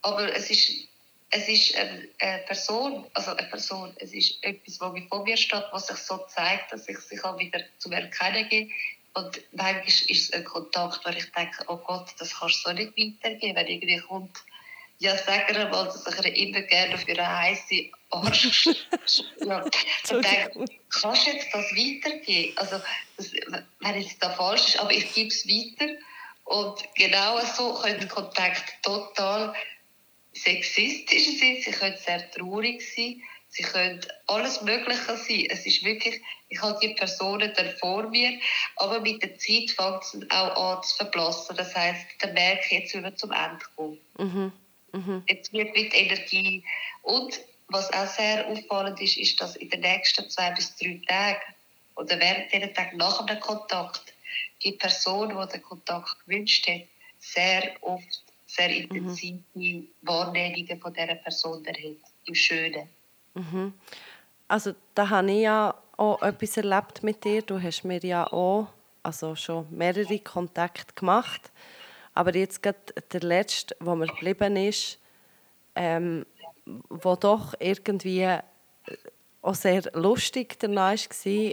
Aber 0.03 0.35
es 0.35 0.51
ist, 0.51 0.89
es 1.31 1.49
ist 1.49 1.77
eine, 1.77 2.09
eine, 2.19 2.43
Person, 2.43 3.07
also 3.15 3.33
eine 3.33 3.49
Person, 3.49 3.93
es 3.97 4.13
ist 4.13 4.43
etwas, 4.43 4.81
was 4.81 5.01
vor 5.09 5.25
mir 5.25 5.37
steht, 5.37 5.65
was 5.73 5.87
sich 5.87 5.97
so 5.97 6.19
zeigt, 6.29 6.73
dass 6.73 6.89
ich 6.89 6.99
sich 6.99 7.23
auch 7.25 7.39
wieder 7.39 7.61
zum 7.79 7.93
Erkennen 7.93 8.49
gebe. 8.49 8.71
Und 9.15 9.41
manchmal 9.53 9.87
ist 9.87 10.09
es 10.09 10.33
ein 10.33 10.45
Kontakt, 10.45 11.05
wo 11.05 11.11
ich 11.11 11.31
denke, 11.33 11.65
oh 11.69 11.77
Gott, 11.77 12.11
das 12.19 12.39
kannst 12.39 12.65
du 12.65 12.71
so 12.71 12.73
nicht 12.73 12.97
weitergeben, 12.97 13.57
wenn 13.57 13.67
irgendwie 13.67 13.99
kommt, 14.01 14.39
ja, 15.03 15.17
sag 15.17 15.51
ihr 15.51 15.69
mal, 15.69 15.85
dass 15.85 16.07
ich 16.07 16.37
immer 16.37 16.63
gerne 16.63 16.97
für 16.97 17.11
eine 17.11 17.39
heiße 17.39 17.91
Arsch. 18.11 18.67
ja. 19.45 19.63
Und 19.63 20.25
denke, 20.25 20.65
kannst 20.91 21.27
du 21.27 21.31
jetzt 21.33 21.49
das 21.53 21.65
weitergeben? 21.73 22.57
Also, 22.57 22.81
das, 23.17 23.33
wenn 23.81 23.95
es 23.97 24.19
da 24.21 24.31
falsch 24.31 24.69
ist, 24.69 24.79
aber 24.79 24.93
ich 24.93 25.13
gebe 25.13 25.29
es 25.29 25.45
weiter. 25.47 25.93
Und 26.53 26.87
genau 26.97 27.41
so 27.41 27.73
können 27.81 28.07
Kontakt 28.09 28.75
total 28.83 29.55
sexistisch 30.35 31.39
sein, 31.41 31.57
sie 31.63 31.71
können 31.71 31.97
sehr 31.97 32.31
traurig 32.31 32.83
sein, 32.95 33.23
sie 33.49 33.63
können 33.63 34.01
alles 34.27 34.61
Mögliche 34.61 35.17
sein. 35.17 35.47
Es 35.49 35.65
ist 35.65 35.83
wirklich, 35.83 36.21
ich 36.51 36.61
habe 36.61 36.79
die 36.83 36.93
Personen 36.93 37.55
dann 37.57 37.71
vor 37.79 38.07
mir, 38.11 38.39
aber 38.77 39.01
mit 39.01 39.23
der 39.23 39.39
Zeit 39.39 39.71
fängt 39.71 40.03
es 40.03 40.31
auch 40.31 40.77
an 40.77 40.83
zu 40.83 40.97
verblassen. 40.97 41.57
Das 41.57 41.75
heisst, 41.75 42.05
der 42.23 42.35
merke 42.35 42.67
ich, 42.67 42.73
jetzt 42.73 42.95
wieder 42.95 43.17
zum 43.17 43.33
Ende 43.33 43.65
kommen. 43.75 43.99
Mhm. 44.19 44.53
Mhm. 44.93 45.23
Jetzt 45.29 45.55
wird 45.55 45.75
mit 45.75 45.95
Energie. 45.95 46.63
Und 47.01 47.41
was 47.69 47.91
auch 47.95 48.09
sehr 48.09 48.47
auffallend 48.47 49.01
ist, 49.01 49.17
ist, 49.17 49.41
dass 49.41 49.57
in 49.57 49.71
den 49.71 49.81
nächsten 49.81 50.29
zwei 50.29 50.51
bis 50.51 50.77
drei 50.77 51.01
Tagen 51.09 51.41
oder 51.95 52.21
während 52.21 52.53
dieser 52.53 52.75
Tag 52.75 52.93
nach 52.93 53.25
dem 53.25 53.41
Kontakt 53.41 54.12
die 54.65 54.73
Person, 54.73 55.29
die 55.29 55.53
den 55.53 55.63
Kontakt 55.63 56.25
gewünscht 56.25 56.69
hat, 56.69 56.83
sehr 57.19 57.75
oft 57.81 58.23
sehr 58.47 58.71
intensive 58.71 59.43
mhm. 59.55 59.89
Wahrnehmungen 60.03 60.79
von 60.81 60.93
dieser 60.93 61.15
Person 61.15 61.67
hat, 61.67 61.77
im 62.27 62.35
Schönen. 62.35 62.89
Mhm. 63.35 63.73
Also 64.49 64.75
da 64.95 65.09
habe 65.09 65.31
ich 65.31 65.41
ja 65.43 65.75
auch 65.97 66.21
etwas 66.21 66.57
erlebt 66.59 67.03
mit 67.03 67.25
dir. 67.25 67.43
Du 67.43 67.61
hast 67.61 67.85
mir 67.85 68.01
ja 68.01 68.27
auch 68.31 68.69
also 69.03 69.35
schon 69.35 69.67
mehrere 69.71 70.19
Kontakte 70.19 70.93
gemacht. 70.95 71.51
Aber 72.15 72.35
jetzt 72.37 72.63
gerade 72.63 72.79
der 73.13 73.21
letzte, 73.21 73.75
wo 73.81 73.95
mir 73.95 74.07
geblieben 74.07 74.57
ist, 74.57 74.99
ähm, 75.75 76.27
wo 76.67 77.17
doch 77.17 77.55
irgendwie 77.59 78.29
auch 79.41 79.55
sehr 79.55 79.83
lustig 79.95 80.59
danach 80.59 80.95
war, 80.95 81.53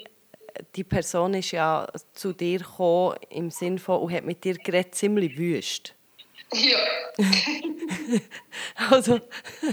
die 0.75 0.83
Person 0.83 1.33
ist 1.33 1.51
ja 1.51 1.87
zu 2.13 2.33
dir 2.33 2.59
gekommen 2.59 3.17
im 3.29 3.51
Sinne 3.51 3.79
von 3.79 4.01
und 4.01 4.13
hat 4.13 4.25
mit 4.25 4.43
dir 4.43 4.55
geredet, 4.55 4.95
ziemlich 4.95 5.37
wüst. 5.37 5.93
Ja. 6.53 6.77
also, 8.89 9.19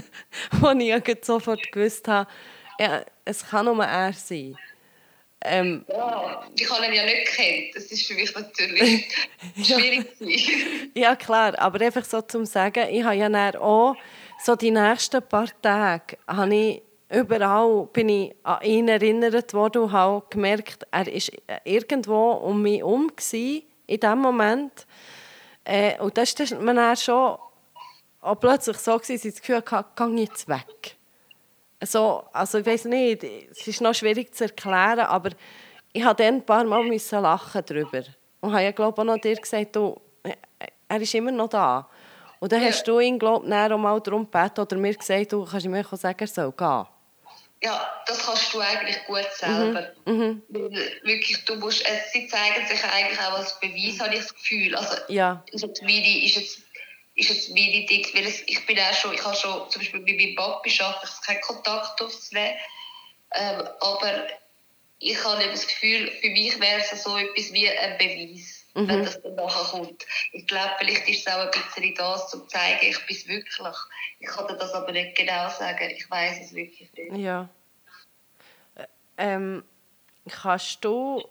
wo 0.51 0.69
ich 0.71 0.87
ja 0.87 1.01
sofort 1.21 1.71
gewusst 1.71 2.07
habe, 2.07 2.29
ja, 2.79 3.03
es 3.25 3.47
kann 3.47 3.65
nur 3.65 3.83
er 3.83 4.13
sein. 4.13 4.57
Ähm, 5.41 5.85
ja, 5.87 6.47
ich 6.55 6.69
habe 6.69 6.85
ihn 6.87 6.93
ja 6.93 7.03
nicht 7.03 7.27
kennt. 7.27 7.75
Das 7.75 7.85
ist 7.85 8.07
für 8.07 8.15
mich 8.15 8.33
natürlich 8.33 9.07
schwierig. 9.63 10.91
ja, 10.95 11.15
klar. 11.15 11.57
Aber 11.59 11.79
einfach 11.83 12.05
so 12.05 12.21
zum 12.21 12.45
Sagen, 12.45 12.87
ich 12.89 13.03
habe 13.03 13.15
ja 13.15 13.59
auch 13.59 13.95
so 14.43 14.55
die 14.55 14.71
nächsten 14.71 15.21
paar 15.21 15.49
Tage 15.61 16.17
habe 16.27 16.55
ich 16.55 16.81
überall 17.09 17.87
bin 17.93 18.09
ich 18.09 18.35
an 18.43 18.61
ihn 18.63 18.87
erinnert 18.87 19.53
worden 19.53 19.83
und 19.83 19.91
habe 19.91 20.23
gemerkt, 20.29 20.85
er 20.91 21.05
war 21.05 21.61
irgendwo 21.63 22.31
um 22.31 22.61
mich 22.61 22.79
herum 22.79 23.11
in 23.87 23.99
diesem 23.99 24.19
Moment. 24.19 24.85
Äh, 25.63 25.99
und 25.99 26.17
das 26.17 26.37
war 26.51 26.61
man 26.61 26.75
dann 26.75 26.95
schon 26.95 27.37
auch 28.21 28.35
plötzlich 28.35 28.77
so, 28.77 28.97
dass 28.97 29.09
ich 29.09 29.21
das 29.21 29.39
Gefühl 29.39 29.57
hatte, 29.57 29.85
geh 29.95 30.21
jetzt 30.21 30.47
weg. 30.47 30.97
So, 31.83 32.23
also 32.33 32.57
ich 32.57 32.65
weiß 32.65 32.85
nicht, 32.85 33.23
es 33.23 33.67
ist 33.67 33.81
noch 33.81 33.93
schwierig 33.93 34.33
zu 34.33 34.45
erklären, 34.45 34.99
aber 35.01 35.29
ich 35.93 36.03
habe 36.03 36.23
dann 36.23 36.35
ein 36.35 36.45
paar 36.45 36.63
Mal 36.63 36.83
müssen 36.83 37.21
lachen 37.21 37.61
darüber. 37.65 38.03
Und 38.41 38.51
habe 38.51 38.63
ja, 38.63 38.71
glaube 38.71 39.01
auch 39.01 39.05
noch 39.05 39.17
dir 39.17 39.35
gesagt, 39.35 39.75
du, 39.75 39.99
er 40.87 41.01
ist 41.01 41.13
immer 41.13 41.31
noch 41.31 41.49
da. 41.49 41.87
Und 42.39 42.51
dann 42.51 42.61
hast 42.61 42.87
du 42.87 42.99
ihn, 42.99 43.17
glaube 43.17 43.47
ich, 43.47 43.53
auch 43.53 43.77
mal 43.77 43.99
darum 44.01 44.25
gebeten 44.29 44.61
oder 44.61 44.77
mir 44.77 44.93
gesagt, 44.93 45.33
du 45.33 45.45
kannst 45.45 45.65
mir 45.65 45.83
sagen, 45.83 46.17
er 46.19 46.27
soll 46.27 46.51
gehen. 46.51 46.85
Ja, 47.61 47.91
das 48.05 48.19
kannst 48.19 48.53
du 48.53 48.59
eigentlich 48.59 49.03
gut 49.05 49.27
selber. 49.35 49.91
Mhm. 50.05 50.43
Mhm. 50.47 50.71
Wirklich, 51.03 51.43
du 51.45 51.55
musst, 51.55 51.83
sie 52.13 52.27
zeigen 52.27 52.67
sich 52.67 52.83
eigentlich 52.83 53.19
auch 53.19 53.33
als 53.33 53.59
Beweis, 53.59 53.99
habe 53.99 54.13
ich 54.13 54.21
das 54.21 54.33
Gefühl. 54.33 54.75
Also, 54.75 54.95
ja. 55.07 55.43
ist 55.51 55.63
jetzt 55.63 56.61
ist 57.17 57.29
jetzt 57.29 57.49
meine 57.49 57.85
Dings, 57.85 58.13
weil 58.13 58.25
es, 58.25 58.43
ich 58.45 58.63
bin 58.65 58.79
auch 58.79 58.93
schon, 58.93 59.13
ich 59.13 59.25
habe 59.25 59.35
schon 59.35 59.69
zum 59.71 59.81
Beispiel 59.81 60.01
bei 60.01 60.13
meinem 60.13 60.35
Papi 60.35 60.69
schaffe 60.69 61.05
ich 61.05 61.25
keinen 61.25 61.41
Kontakt 61.41 61.99
aufzunehmen, 61.99 62.55
ähm, 63.33 63.67
aber 63.79 64.27
ich 64.99 65.23
habe 65.23 65.43
das 65.45 65.65
Gefühl, 65.67 66.11
für 66.21 66.29
mich 66.29 66.59
wäre 66.59 66.79
es 66.79 67.03
so 67.03 67.17
etwas 67.17 67.51
wie 67.53 67.69
ein 67.69 67.97
Beweis, 67.97 68.56
mhm. 68.77 68.87
wenn 68.87 69.03
das 69.03 69.21
dann 69.21 69.35
nachher 69.35 69.71
kommt. 69.71 70.05
Ich 70.31 70.47
glaube, 70.47 70.71
vielleicht 70.79 71.07
ist 71.09 71.27
es 71.27 71.33
auch 71.33 71.39
ein 71.39 71.51
bisschen 71.51 71.95
das, 71.95 72.33
um 72.33 72.41
zu 72.41 72.47
zeigen, 72.47 72.87
ich 72.87 73.05
bin 73.05 73.15
es 73.15 73.27
wirklich. 73.27 73.77
Ich 74.19 74.27
kann 74.27 74.47
dir 74.47 74.57
das 74.57 74.73
aber 74.73 74.91
nicht 74.91 75.15
genau 75.15 75.49
sagen, 75.49 75.89
ich 75.89 76.09
weiß 76.09 76.45
es 76.45 76.53
wirklich 76.53 76.91
nicht. 76.93 77.17
Ja. 77.17 77.49
Ähm, 79.17 79.63
kannst 80.29 80.83
du 80.85 81.23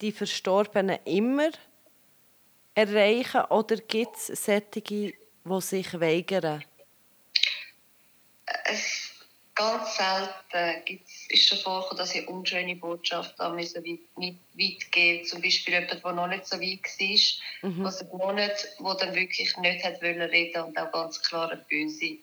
die 0.00 0.12
Verstorbenen 0.12 0.98
immer 1.04 1.50
erreichen 2.74 3.42
oder 3.46 3.76
gibt 3.76 4.16
es 4.16 4.26
solche, 4.44 4.80
die 4.80 5.18
sich 5.60 6.00
weigern? 6.00 6.64
Es, 8.64 9.07
ganz 9.58 9.96
selten 9.96 10.84
gibt's, 10.84 11.26
ist 11.28 11.48
schon 11.48 11.58
vorgekommen, 11.58 11.98
dass 11.98 12.14
ich 12.14 12.28
unschöne 12.28 12.76
Botschaften 12.76 13.44
an 13.44 13.56
weit, 13.56 13.74
weit 13.74 14.92
geben 14.92 15.26
Zum 15.26 15.42
Beispiel 15.42 15.74
jemand, 15.74 16.04
der 16.04 16.12
noch 16.12 16.28
nicht 16.28 16.46
so 16.46 16.60
weit 16.60 16.84
war, 17.62 17.70
mhm. 17.70 17.84
also 17.84 18.16
noch 18.16 18.32
nicht, 18.32 18.66
der 18.78 18.94
dann 18.94 19.14
wirklich 19.14 19.56
nicht 19.56 19.84
hat 19.84 20.00
wollen 20.00 20.22
reden 20.22 20.62
und 20.62 20.78
auch 20.78 20.92
ganz 20.92 21.20
klar 21.22 21.50
eine 21.50 21.60
böse, 21.68 22.18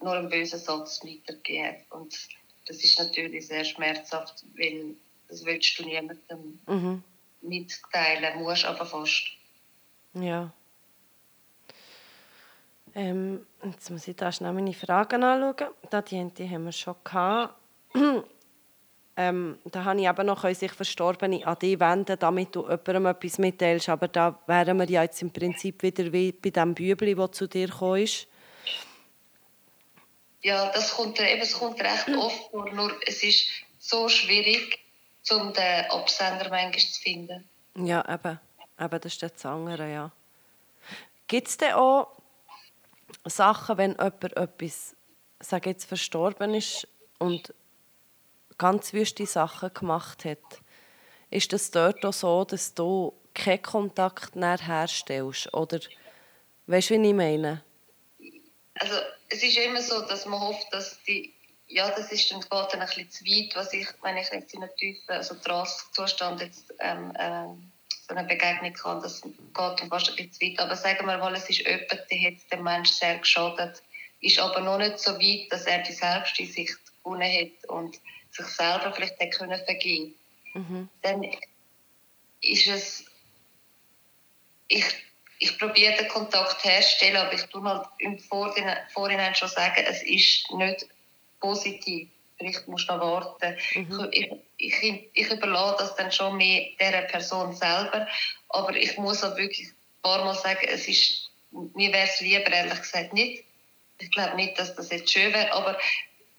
nur 0.00 0.12
einen 0.12 0.30
bösen 0.30 0.60
Satz 0.60 1.04
weitergegeben 1.04 1.66
hat. 1.66 1.90
Und 1.90 2.16
das 2.66 2.84
ist 2.84 2.98
natürlich 3.00 3.48
sehr 3.48 3.64
schmerzhaft, 3.64 4.44
weil 4.56 4.94
das 5.28 5.44
willst 5.44 5.76
du 5.78 5.84
niemandem 5.84 6.60
mhm. 6.66 7.02
mitteilen, 7.42 8.42
musst 8.42 8.64
aber 8.64 8.86
fast. 8.86 9.24
Ja. 10.14 10.52
Ähm, 12.94 13.44
jetzt 13.64 13.90
muss 13.90 14.06
ich 14.06 14.16
da 14.16 14.30
schnell 14.30 14.52
meine 14.52 14.72
Fragen 14.72 15.24
anschauen. 15.24 15.70
Da, 15.90 16.00
die, 16.00 16.28
die 16.30 16.48
haben 16.48 16.64
wir 16.64 16.72
schon 16.72 16.94
gehabt. 17.02 17.54
ähm, 19.16 19.58
da 19.64 19.84
habe 19.84 20.00
ich 20.00 20.06
eben 20.06 20.26
noch 20.26 20.48
sich 20.54 20.72
Verstorbene 20.72 21.44
an 21.44 21.58
dich 21.58 21.80
wenden, 21.80 22.16
damit 22.18 22.54
du 22.54 22.62
jemandem 22.62 23.06
etwas 23.06 23.38
mitteilst. 23.38 23.88
Aber 23.88 24.06
da 24.06 24.38
wären 24.46 24.78
wir 24.78 24.88
ja 24.88 25.02
jetzt 25.02 25.20
im 25.22 25.32
Prinzip 25.32 25.82
wieder 25.82 26.12
wie 26.12 26.30
bei 26.30 26.50
dem 26.50 26.74
Bübli, 26.74 27.16
das 27.16 27.32
zu 27.32 27.48
dir 27.48 27.66
gekommen 27.66 28.02
ist. 28.02 28.28
Ja, 30.42 30.70
das 30.72 30.92
kommt, 30.92 31.18
eben, 31.20 31.40
das 31.40 31.54
kommt 31.54 31.80
recht 31.80 32.08
oft 32.16 32.50
vor. 32.50 32.70
Nur 32.70 32.92
es 33.06 33.24
ist 33.24 33.48
so 33.78 34.08
schwierig, 34.08 34.78
um 35.30 35.52
den 35.52 35.90
Absender 35.90 36.48
manchmal 36.50 36.78
zu 36.78 37.00
finden. 37.00 37.48
Ja, 37.76 38.04
eben. 38.12 38.38
Eben, 38.78 39.00
das 39.00 39.12
ist 39.12 39.22
das 39.22 39.46
andere, 39.46 39.90
ja. 39.90 40.12
Gibt 41.26 41.48
es 41.48 41.56
denn 41.56 41.72
auch 41.72 42.08
Sachen, 43.24 43.78
wenn 43.78 43.92
jemand 43.92 44.36
etwas, 44.36 44.96
sage 45.40 45.70
jetzt, 45.70 45.86
verstorben 45.86 46.54
ist 46.54 46.86
und 47.18 47.54
ganz 48.58 48.92
wüste 48.92 49.26
Sachen 49.26 49.72
gemacht 49.72 50.24
hat, 50.24 50.38
ist 51.30 51.52
das 51.52 51.70
dort 51.70 52.04
auch 52.04 52.12
so, 52.12 52.44
dass 52.44 52.74
du 52.74 53.12
keinen 53.34 53.62
Kontakt 53.62 54.36
mehr 54.36 54.58
herstellst? 54.58 55.52
Oder 55.52 55.80
weißt 56.66 56.90
du, 56.90 57.02
wie 57.02 57.08
ich 57.08 57.14
meine? 57.14 57.62
Also 58.74 58.94
es 59.28 59.42
ist 59.42 59.56
immer 59.58 59.82
so, 59.82 60.02
dass 60.02 60.26
man 60.26 60.40
hofft, 60.40 60.72
dass 60.72 61.02
die 61.04 61.34
ja, 61.66 61.90
das 61.90 62.12
ist 62.12 62.30
dann, 62.30 62.40
geht 62.40 62.50
dann 62.50 62.80
ein 62.80 62.86
bisschen 62.86 63.10
zu 63.10 63.24
weit, 63.24 63.56
was 63.56 63.72
ich, 63.72 63.88
wenn 64.02 64.16
ich 64.16 64.30
jetzt 64.30 64.54
in 64.54 64.62
einem 64.62 64.76
tiefen 64.76 65.10
also 65.10 65.34
Trance-Zustand 65.34 66.40
jetzt 66.40 66.72
ähm, 66.78 67.12
ähm, 67.18 67.72
so 68.06 68.14
eine 68.14 68.26
Begegnung 68.28 68.72
kann. 68.74 69.00
Das 69.00 69.22
geht 69.22 69.34
fast 69.88 70.10
ein 70.10 70.16
bisschen 70.16 70.52
weit. 70.52 70.58
Aber 70.60 70.76
sagen 70.76 71.06
wir 71.06 71.18
mal, 71.18 71.34
es 71.34 71.48
ist 71.48 71.66
jemand, 71.66 71.90
der 71.90 72.20
hat 72.20 72.52
dem 72.52 72.62
Menschen 72.62 72.94
sehr 72.94 73.18
geschadet, 73.18 73.82
ist 74.20 74.38
aber 74.38 74.60
noch 74.60 74.78
nicht 74.78 74.98
so 74.98 75.12
weit, 75.12 75.50
dass 75.50 75.64
er 75.64 75.82
die 75.82 75.92
Selbsteinsicht 75.92 76.78
gewonnen 77.02 77.30
hat 77.30 77.68
und 77.70 78.00
sich 78.30 78.46
selber 78.46 78.92
vielleicht 78.92 79.20
hat 79.20 79.30
können 79.32 79.60
vergeben 79.64 80.14
mhm. 80.54 80.88
Dann 81.02 81.24
ist 82.40 82.66
es, 82.66 83.04
ich, 84.68 84.84
ich 85.38 85.58
probiere 85.58 85.96
den 85.96 86.08
Kontakt 86.08 86.64
herzustellen, 86.64 87.16
aber 87.16 87.32
ich 87.32 87.42
tue 87.44 87.62
halt 87.62 87.86
im 87.98 88.18
Vorhinein, 88.18 88.78
Vorhinein 88.92 89.34
schon 89.34 89.48
sagen, 89.48 89.84
es 89.86 90.02
ist 90.02 90.50
nicht 90.52 90.86
positiv 91.40 92.08
vielleicht 92.36 92.66
musst 92.68 92.88
du 92.88 92.94
noch 92.94 93.00
warten. 93.00 93.56
Mhm. 93.74 94.08
Ich, 94.10 94.30
ich, 94.56 95.10
ich, 95.12 95.30
überlasse 95.30 95.76
das 95.78 95.96
dann 95.96 96.12
schon 96.12 96.36
mehr 96.36 96.66
dieser 96.80 97.02
Person 97.02 97.54
selber, 97.54 98.06
aber 98.48 98.76
ich 98.76 98.96
muss 98.98 99.22
auch 99.24 99.36
wirklich 99.36 99.68
ein 99.68 100.02
paar 100.02 100.24
Mal 100.24 100.34
sagen, 100.34 100.66
es 100.68 100.88
ist, 100.88 101.30
mir 101.50 101.92
wäre 101.92 102.06
es 102.06 102.20
lieber, 102.20 102.50
ehrlich 102.50 102.80
gesagt, 102.80 103.12
nicht. 103.12 103.44
Ich 103.98 104.10
glaube 104.10 104.36
nicht, 104.36 104.58
dass 104.58 104.74
das 104.74 104.90
jetzt 104.90 105.12
schön 105.12 105.32
wäre, 105.32 105.52
aber 105.52 105.78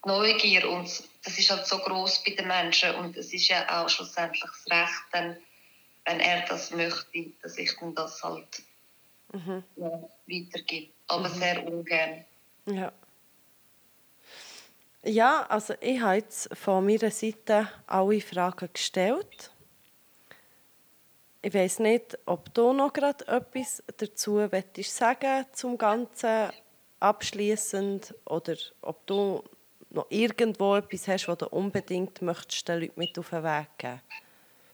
die 0.04 0.08
Neugier 0.08 0.68
und 0.70 0.88
das 1.24 1.38
ist 1.38 1.50
halt 1.50 1.66
so 1.66 1.78
groß 1.78 2.22
bei 2.24 2.32
den 2.32 2.46
Menschen 2.46 2.94
und 2.96 3.16
es 3.16 3.32
ist 3.32 3.48
ja 3.48 3.82
auch 3.82 3.88
schlussendlich 3.88 4.42
das 4.42 4.66
Recht, 4.70 5.02
dann, 5.12 5.36
wenn 6.04 6.20
er 6.20 6.42
das 6.46 6.70
möchte, 6.70 7.32
dass 7.42 7.58
ich 7.58 7.72
dann 7.80 7.94
das 7.94 8.22
halt 8.22 8.62
mhm. 9.32 9.64
ja, 9.76 10.08
weitergebe. 10.26 10.92
Aber 11.08 11.28
mhm. 11.28 11.34
sehr 11.34 11.66
ungern. 11.66 12.24
Ja. 12.66 12.92
Ja, 15.06 15.46
also 15.48 15.74
ich 15.80 16.00
habe 16.00 16.16
jetzt 16.16 16.48
von 16.56 16.84
meiner 16.84 17.12
Seite 17.12 17.68
alle 17.86 18.20
Fragen 18.20 18.68
gestellt. 18.72 19.52
Ich 21.42 21.54
weiß 21.54 21.78
nicht, 21.78 22.18
ob 22.26 22.52
du 22.54 22.72
noch 22.72 22.92
gerade 22.92 23.24
etwas 23.28 23.84
dazu 23.98 24.48
sagen 24.82 25.46
zum 25.52 25.78
Ganzen 25.78 26.50
abschließend 26.98 28.16
oder 28.24 28.56
ob 28.82 29.06
du 29.06 29.44
noch 29.90 30.06
irgendwo 30.08 30.74
etwas 30.74 31.06
hast, 31.06 31.28
was 31.28 31.38
du 31.38 31.46
unbedingt 31.50 32.20
möchtest 32.20 32.66
den 32.66 32.80
Leuten 32.80 32.98
mit 32.98 33.16
auf 33.16 33.30
den 33.30 33.44
Weg 33.44 33.68
geben 33.78 34.00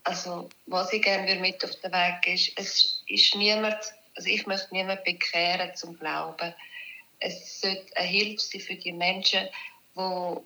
Also, 0.05 0.49
was 0.65 0.95
ich 0.95 1.03
gerne 1.03 1.35
mit 1.43 1.63
auf 1.63 1.79
den 1.83 1.93
Weg 1.93 2.23
gebe, 2.23 2.37
ist, 2.37 2.53
es 2.57 3.03
ist 3.07 3.35
niemand, 3.35 3.77
also 4.17 4.31
ich 4.31 4.47
möchte 4.47 4.73
niemanden 4.73 5.05
bekehren 5.05 5.77
zum 5.77 5.99
Glauben. 5.99 6.55
Es 7.19 7.61
sollte 7.61 7.95
eine 7.97 8.09
Hilfe 8.09 8.41
sein 8.41 8.61
für 8.63 8.75
die 8.77 8.93
Menschen, 8.93 9.47
wo 9.95 10.45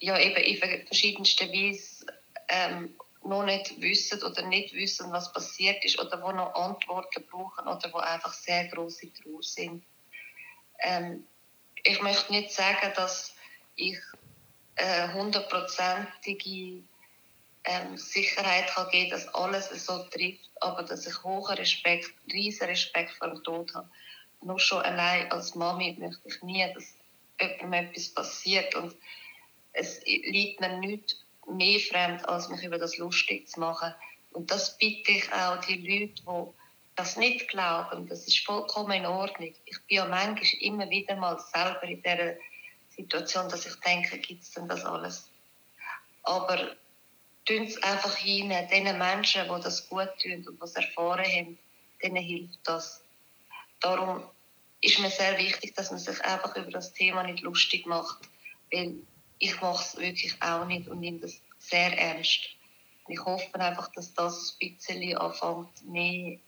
ja 0.00 0.18
eben 0.18 0.36
in 0.36 0.86
verschiedensten 0.86 1.50
Weise 1.52 2.06
ähm, 2.48 2.94
noch 3.24 3.44
nicht 3.44 3.80
wissen 3.80 4.22
oder 4.22 4.42
nicht 4.42 4.72
wissen, 4.74 5.12
was 5.12 5.32
passiert 5.32 5.84
ist 5.84 5.98
oder 5.98 6.22
wo 6.22 6.32
noch 6.32 6.54
Antworten 6.54 7.24
brauchen 7.30 7.66
oder 7.66 7.92
wo 7.92 7.98
einfach 7.98 8.32
sehr 8.32 8.68
große 8.68 9.12
Trauer 9.12 9.42
sind. 9.42 9.84
Ähm, 10.80 11.26
ich 11.84 12.00
möchte 12.00 12.32
nicht 12.32 12.52
sagen, 12.52 12.92
dass 12.96 13.34
ich 13.76 13.98
hundertprozentige 15.12 16.84
ähm, 17.64 17.96
Sicherheit 17.96 18.68
kann 18.68 18.88
geben, 18.90 19.10
dass 19.10 19.28
alles 19.34 19.68
so 19.84 20.04
trifft, 20.04 20.50
aber 20.60 20.82
dass 20.82 21.06
ich 21.06 21.22
hohen 21.22 21.54
Respekt, 21.54 22.12
riesen 22.32 22.68
Respekt 22.68 23.10
vor 23.12 23.28
dem 23.28 23.42
Tod 23.44 23.74
habe. 23.74 23.90
Nur 24.40 24.58
schon 24.58 24.82
allein 24.82 25.30
als 25.32 25.54
Mami 25.54 25.96
möchte 25.98 26.28
ich 26.28 26.42
nie, 26.42 26.64
dass 26.72 26.94
etwas 27.38 28.08
passiert 28.10 28.74
und 28.74 28.94
es 29.72 30.04
liegt 30.04 30.60
mir 30.60 30.78
nicht 30.78 31.16
mehr 31.46 31.80
fremd, 31.80 32.28
als 32.28 32.48
mich 32.48 32.62
über 32.62 32.78
das 32.78 32.98
lustig 32.98 33.48
zu 33.48 33.60
machen. 33.60 33.94
Und 34.32 34.50
das 34.50 34.76
bitte 34.76 35.12
ich 35.12 35.32
auch 35.32 35.60
die 35.64 35.76
Leute, 35.76 36.14
die 36.14 36.52
das 36.96 37.16
nicht 37.16 37.48
glauben. 37.48 38.08
Das 38.08 38.26
ist 38.26 38.44
vollkommen 38.44 38.92
in 38.92 39.06
Ordnung. 39.06 39.54
Ich 39.64 39.78
bin 39.86 39.96
ja 39.96 40.04
manchmal 40.06 40.60
immer 40.60 40.90
wieder 40.90 41.16
mal 41.16 41.38
selber 41.38 41.84
in 41.84 42.02
dieser 42.02 42.34
Situation, 42.90 43.48
dass 43.48 43.66
ich 43.66 43.74
denke, 43.76 44.18
gibt 44.18 44.42
es 44.42 44.50
denn 44.50 44.68
das 44.68 44.84
alles? 44.84 45.30
Aber 46.24 46.76
tun 47.44 47.64
es 47.64 47.82
einfach 47.82 48.16
hin, 48.16 48.52
den 48.70 48.98
Menschen, 48.98 49.42
die 49.44 49.62
das 49.62 49.88
gut 49.88 50.10
tun 50.20 50.46
und 50.46 50.60
was 50.60 50.74
erfahren 50.74 51.24
haben, 51.24 51.58
denen 52.02 52.22
hilft 52.22 52.58
das. 52.64 53.02
Darum 53.80 54.24
ist 54.80 54.98
mir 55.00 55.10
sehr 55.10 55.38
wichtig, 55.38 55.74
dass 55.74 55.90
man 55.90 55.98
sich 55.98 56.20
einfach 56.24 56.56
über 56.56 56.70
das 56.70 56.92
Thema 56.92 57.22
nicht 57.22 57.42
lustig 57.42 57.86
macht, 57.86 58.18
weil 58.72 58.96
ich 59.38 59.60
mache 59.60 59.82
es 59.84 59.96
wirklich 59.96 60.40
auch 60.42 60.66
nicht 60.66 60.88
und 60.88 61.00
nehme 61.00 61.18
das 61.20 61.40
sehr 61.58 61.96
ernst. 61.98 62.40
Ich 63.08 63.24
hoffe 63.24 63.54
einfach, 63.54 63.88
dass 63.92 64.12
das 64.14 64.56
ein 64.60 64.76
bisschen 64.76 65.16
anfängt, 65.16 65.84
mehr 65.86 66.38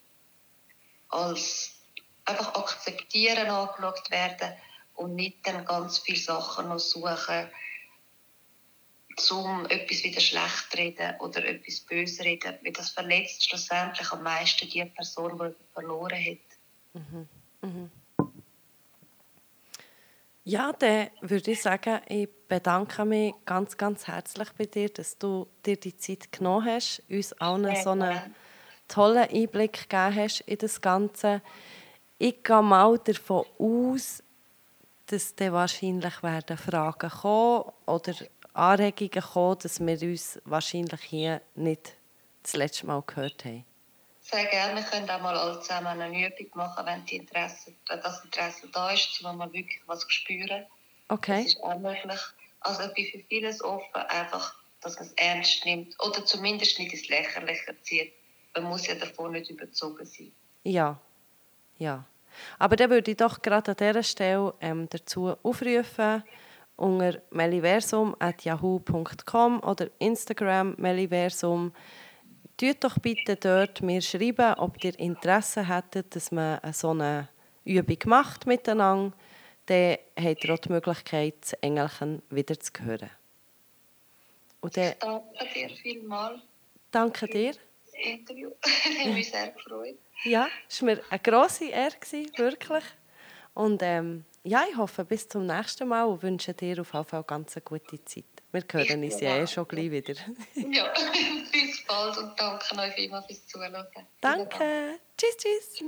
als 1.09 1.81
einfach 2.24 2.55
akzeptieren 2.55 3.49
angeschaut 3.49 4.11
werden 4.11 4.55
und 4.95 5.14
nicht 5.14 5.47
dann 5.47 5.64
ganz 5.64 5.99
viele 5.99 6.18
Sachen 6.18 6.68
noch 6.68 6.78
suchen, 6.78 7.51
um 9.31 9.66
etwas 9.66 10.03
wieder 10.05 10.20
schlecht 10.20 10.70
zu 10.70 10.76
reden 10.76 11.18
oder 11.20 11.45
etwas 11.45 11.81
böse 11.81 12.24
reden, 12.24 12.59
weil 12.62 12.72
das 12.72 12.91
verletzt 12.91 13.49
schlussendlich 13.49 14.11
am 14.12 14.22
meisten 14.22 14.68
die 14.68 14.85
Person, 14.85 15.39
die 15.39 15.72
verloren 15.72 16.24
hat. 16.24 16.39
Mhm. 16.95 17.28
Mhm. 17.62 17.91
Ja, 20.45 20.72
dann 20.72 21.09
würde 21.20 21.51
ich 21.51 21.61
sagen, 21.61 22.01
ich 22.09 22.28
bedanke 22.49 23.05
mich 23.05 23.34
ganz, 23.45 23.76
ganz 23.76 24.07
herzlich 24.07 24.49
bei 24.57 24.64
dir, 24.64 24.88
dass 24.88 25.18
du 25.18 25.47
dir 25.64 25.76
die 25.76 25.97
Zeit 25.97 26.32
genommen 26.32 26.66
hast, 26.66 27.03
uns 27.11 27.32
allen 27.34 27.76
so 27.76 27.91
einen 27.91 28.34
tollen 28.88 29.28
Einblick 29.28 29.88
gegeben 29.88 30.16
hast 30.16 30.41
in 30.41 30.59
das 30.59 30.80
Ganze. 30.80 31.43
Ich 32.18 32.43
gehe 32.43 32.62
mal 32.62 32.99
davon 32.99 33.45
aus, 33.59 34.22
dass 35.07 35.34
dann 35.34 35.53
wahrscheinlich 35.53 36.22
werden 36.22 36.57
Fragen 36.57 37.11
kommen 37.11 37.72
oder 37.86 38.14
Anregungen 38.55 39.22
kommen, 39.22 39.59
dass 39.62 39.78
wir 39.80 40.01
uns 40.03 40.41
wahrscheinlich 40.45 41.01
hier 41.03 41.43
nicht 41.55 41.97
das 42.43 42.57
letzte 42.57 42.86
Mal 42.86 43.03
gehört 43.07 43.45
haben. 43.45 43.64
Sehr 44.21 44.45
gerne. 44.47 44.77
Wir 44.77 44.89
können 44.89 45.11
auch 45.11 45.21
mal 45.21 45.37
alle 45.37 45.61
zusammen 45.61 46.01
eine 46.01 46.27
Übung 46.27 46.47
machen, 46.55 46.87
wenn, 46.87 47.05
die 47.07 47.16
Interesse, 47.16 47.73
wenn 47.89 48.01
das 48.01 48.25
Interesse 48.25 48.68
da 48.73 48.91
ist, 48.91 49.23
um 49.25 49.37
mal 49.37 49.53
wirklich 49.53 49.81
was 49.87 50.01
zu 50.01 50.11
spüren. 50.11 50.66
Okay. 51.09 51.45
Das 51.45 51.55
ist 51.55 51.62
auch 51.62 51.79
möglich. 51.79 52.21
Also 52.61 52.83
ich 52.83 52.95
bin 52.95 53.23
für 53.23 53.27
vieles 53.29 53.64
offen, 53.64 53.95
einfach, 53.95 54.55
dass 54.81 54.97
man 54.97 55.07
es 55.07 55.12
ernst 55.14 55.64
nimmt 55.64 55.97
oder 56.05 56.25
zumindest 56.25 56.79
nicht 56.79 56.93
ins 56.93 57.09
Lächerliche 57.09 57.75
zieht. 57.83 58.12
Man 58.55 58.64
muss 58.64 58.87
ja 58.87 58.95
davon 58.95 59.33
nicht 59.33 59.51
überzogen 59.51 60.05
sein. 60.05 60.33
Ja, 60.64 61.01
ja. 61.79 62.05
Aber 62.59 62.77
dann 62.77 62.91
würde 62.91 63.11
ich 63.11 63.16
doch 63.16 63.41
gerade 63.43 63.73
an 63.73 63.77
dieser 63.79 64.03
Stelle 64.03 64.53
ähm, 64.61 64.89
dazu 64.91 65.35
aufrufen, 65.43 66.23
unter 66.77 67.23
meliversum.yahoo.com 67.31 69.61
oder 69.61 69.89
Instagram 69.99 70.75
meliversum. 70.79 71.73
Tut 72.61 72.85
doch 72.85 72.99
bitte 72.99 73.37
dort 73.37 73.81
mir 73.81 74.03
schreiben, 74.03 74.53
ob 74.59 74.85
ihr 74.85 74.99
Interesse 74.99 75.67
hättet, 75.67 76.15
dass 76.15 76.31
man 76.31 76.61
so 76.75 76.91
eine 76.91 77.31
Übung 77.65 77.97
macht 78.05 78.47
miteinander. 78.47 79.17
Dann 79.65 79.97
habt 80.19 80.45
ihr 80.45 80.53
auch 80.53 80.59
die 80.59 80.69
Möglichkeit, 80.69 81.37
das 81.41 81.55
Engelchen 81.55 82.21
wieder 82.29 82.61
zu 82.61 82.71
hören. 82.81 83.09
Und 84.61 84.77
dann, 84.77 84.93
danke 85.01 85.49
dir 85.55 85.71
vielmals. 85.71 86.43
Danke 86.91 87.27
dir. 87.29 87.53
Das 87.53 87.95
Interview. 87.95 88.51
ich 89.05 89.07
mich 89.07 89.31
sehr 89.31 89.53
gefreut. 89.53 89.97
Ja, 90.25 90.47
es 90.69 90.83
war 90.83 90.91
mir 90.91 91.03
eine 91.09 91.19
grosse 91.19 91.71
Ehre, 91.71 91.97
wirklich. 92.37 92.85
Und 93.55 93.81
ähm, 93.83 94.27
ja, 94.45 94.64
ich 94.70 94.76
hoffe, 94.76 95.05
bis 95.05 95.28
zum 95.28 95.47
nächsten 95.47 95.88
Mal 95.88 96.05
und 96.05 96.22
wünsche 96.22 96.55
dir 96.55 96.80
auf 96.80 96.93
jeden 96.93 97.05
Fall 97.05 97.22
ganz 97.24 97.57
eine 97.57 97.62
gute 97.62 98.03
Zeit. 98.05 98.24
Wir 98.53 98.64
hören 98.72 99.05
uns 99.05 99.20
ja 99.20 99.36
eh 99.36 99.47
schon 99.47 99.68
gleich 99.68 99.91
wieder. 99.91 100.14
ja, 100.55 100.93
bis 101.53 101.84
bald 101.86 102.16
und 102.18 102.32
danke 102.38 102.78
euch 102.78 102.95
vielmals 102.95 103.26
fürs 103.26 103.47
Zuhören. 103.47 103.86
Danke. 104.20 104.99
Tschüss, 105.16 105.36
tschüss. 105.36 105.82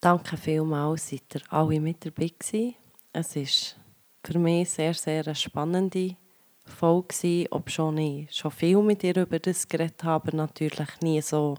Danke 0.00 0.36
vielmals, 0.36 1.08
seid 1.10 1.34
ihr 1.34 1.42
alle 1.50 1.80
mit 1.80 2.04
dabei 2.04 2.30
gewesen. 2.38 2.74
Es 3.12 3.36
war 3.36 3.82
für 4.24 4.38
mich 4.38 4.70
sehr, 4.70 4.94
sehr 4.94 5.24
eine 5.24 5.34
spannende 5.34 6.16
Folge, 6.64 7.46
ob 7.50 7.70
schon 7.70 7.98
ich 7.98 8.34
schon 8.34 8.50
viel 8.50 8.80
mit 8.82 9.02
ihr 9.04 9.16
über 9.16 9.38
das 9.38 9.68
geredet 9.68 10.04
habe, 10.04 10.36
natürlich 10.36 11.00
nie 11.00 11.20
so 11.20 11.56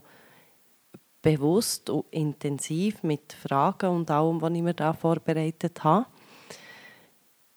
bewusst 1.22 1.90
und 1.90 2.06
intensiv 2.12 3.04
mit 3.04 3.34
Fragen 3.34 3.90
und 3.90 4.12
allem, 4.12 4.42
was 4.42 4.54
ich 4.54 4.62
mir 4.62 4.74
da 4.74 4.94
vorbereitet 4.94 5.84
habe. 5.84 6.06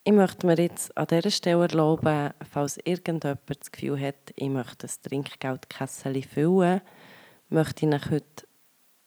Ich 0.05 0.13
möchte 0.13 0.47
mir 0.47 0.59
jetzt 0.59 0.97
an 0.97 1.07
dieser 1.07 1.31
Stelle 1.31 1.63
erlauben, 1.63 2.31
falls 2.51 2.79
irgendjemand 2.79 3.41
das 3.47 3.71
Gefühl 3.71 4.01
hat, 4.01 4.33
ich 4.35 4.49
möchte 4.49 4.79
das 4.79 5.01
Trinkgeldkessel 5.01 6.23
füllen, 6.23 6.81
möchte 7.51 7.87
ich 7.87 7.95
euch 7.95 8.11
heute 8.11 8.47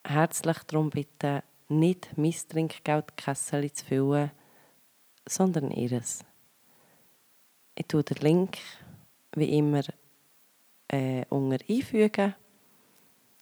herzlich 0.05 0.57
darum 0.67 0.89
bitten, 0.89 1.41
nicht 1.67 2.17
mein 2.17 2.31
Trinkgeldkessel 2.31 3.73
zu 3.73 3.85
füllen, 3.85 4.31
sondern 5.27 5.71
ihres. 5.71 6.23
Ich 7.77 7.87
tue 7.87 8.03
den 8.03 8.17
Link 8.17 8.57
wie 9.35 9.57
immer 9.57 9.81
äh, 10.87 11.25
unter 11.29 11.57
einfügen. 11.67 12.35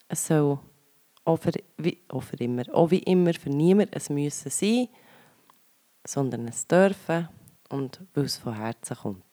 Es 0.08 0.26
soll 0.26 0.58
auch 1.24 1.38
für, 1.38 1.52
wie, 1.78 1.98
auch 2.08 2.22
für 2.22 2.36
immer, 2.36 2.62
auch 2.72 2.90
wie 2.90 2.98
immer 2.98 3.34
für 3.34 3.50
niemand 3.50 3.94
es 3.94 4.10
müssen 4.10 4.50
sein, 4.50 4.88
sondern 6.06 6.48
es 6.48 6.66
dürfen 6.66 7.28
und 7.70 8.00
weil 8.14 8.24
es 8.24 8.36
von 8.36 8.54
Herzen 8.54 8.96
kommt. 8.96 9.24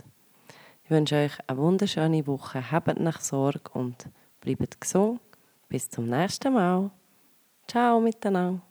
Ich 0.83 0.89
wünsche 0.89 1.15
euch 1.15 1.33
eine 1.47 1.57
wunderschöne 1.57 2.25
Woche, 2.27 2.71
habt 2.71 2.99
nach 2.99 3.21
Sorge 3.21 3.71
und 3.73 4.07
bleibt 4.39 4.79
gesund. 4.79 5.21
Bis 5.69 5.89
zum 5.89 6.07
nächsten 6.07 6.53
Mal. 6.53 6.91
Ciao 7.67 8.01
miteinander. 8.01 8.61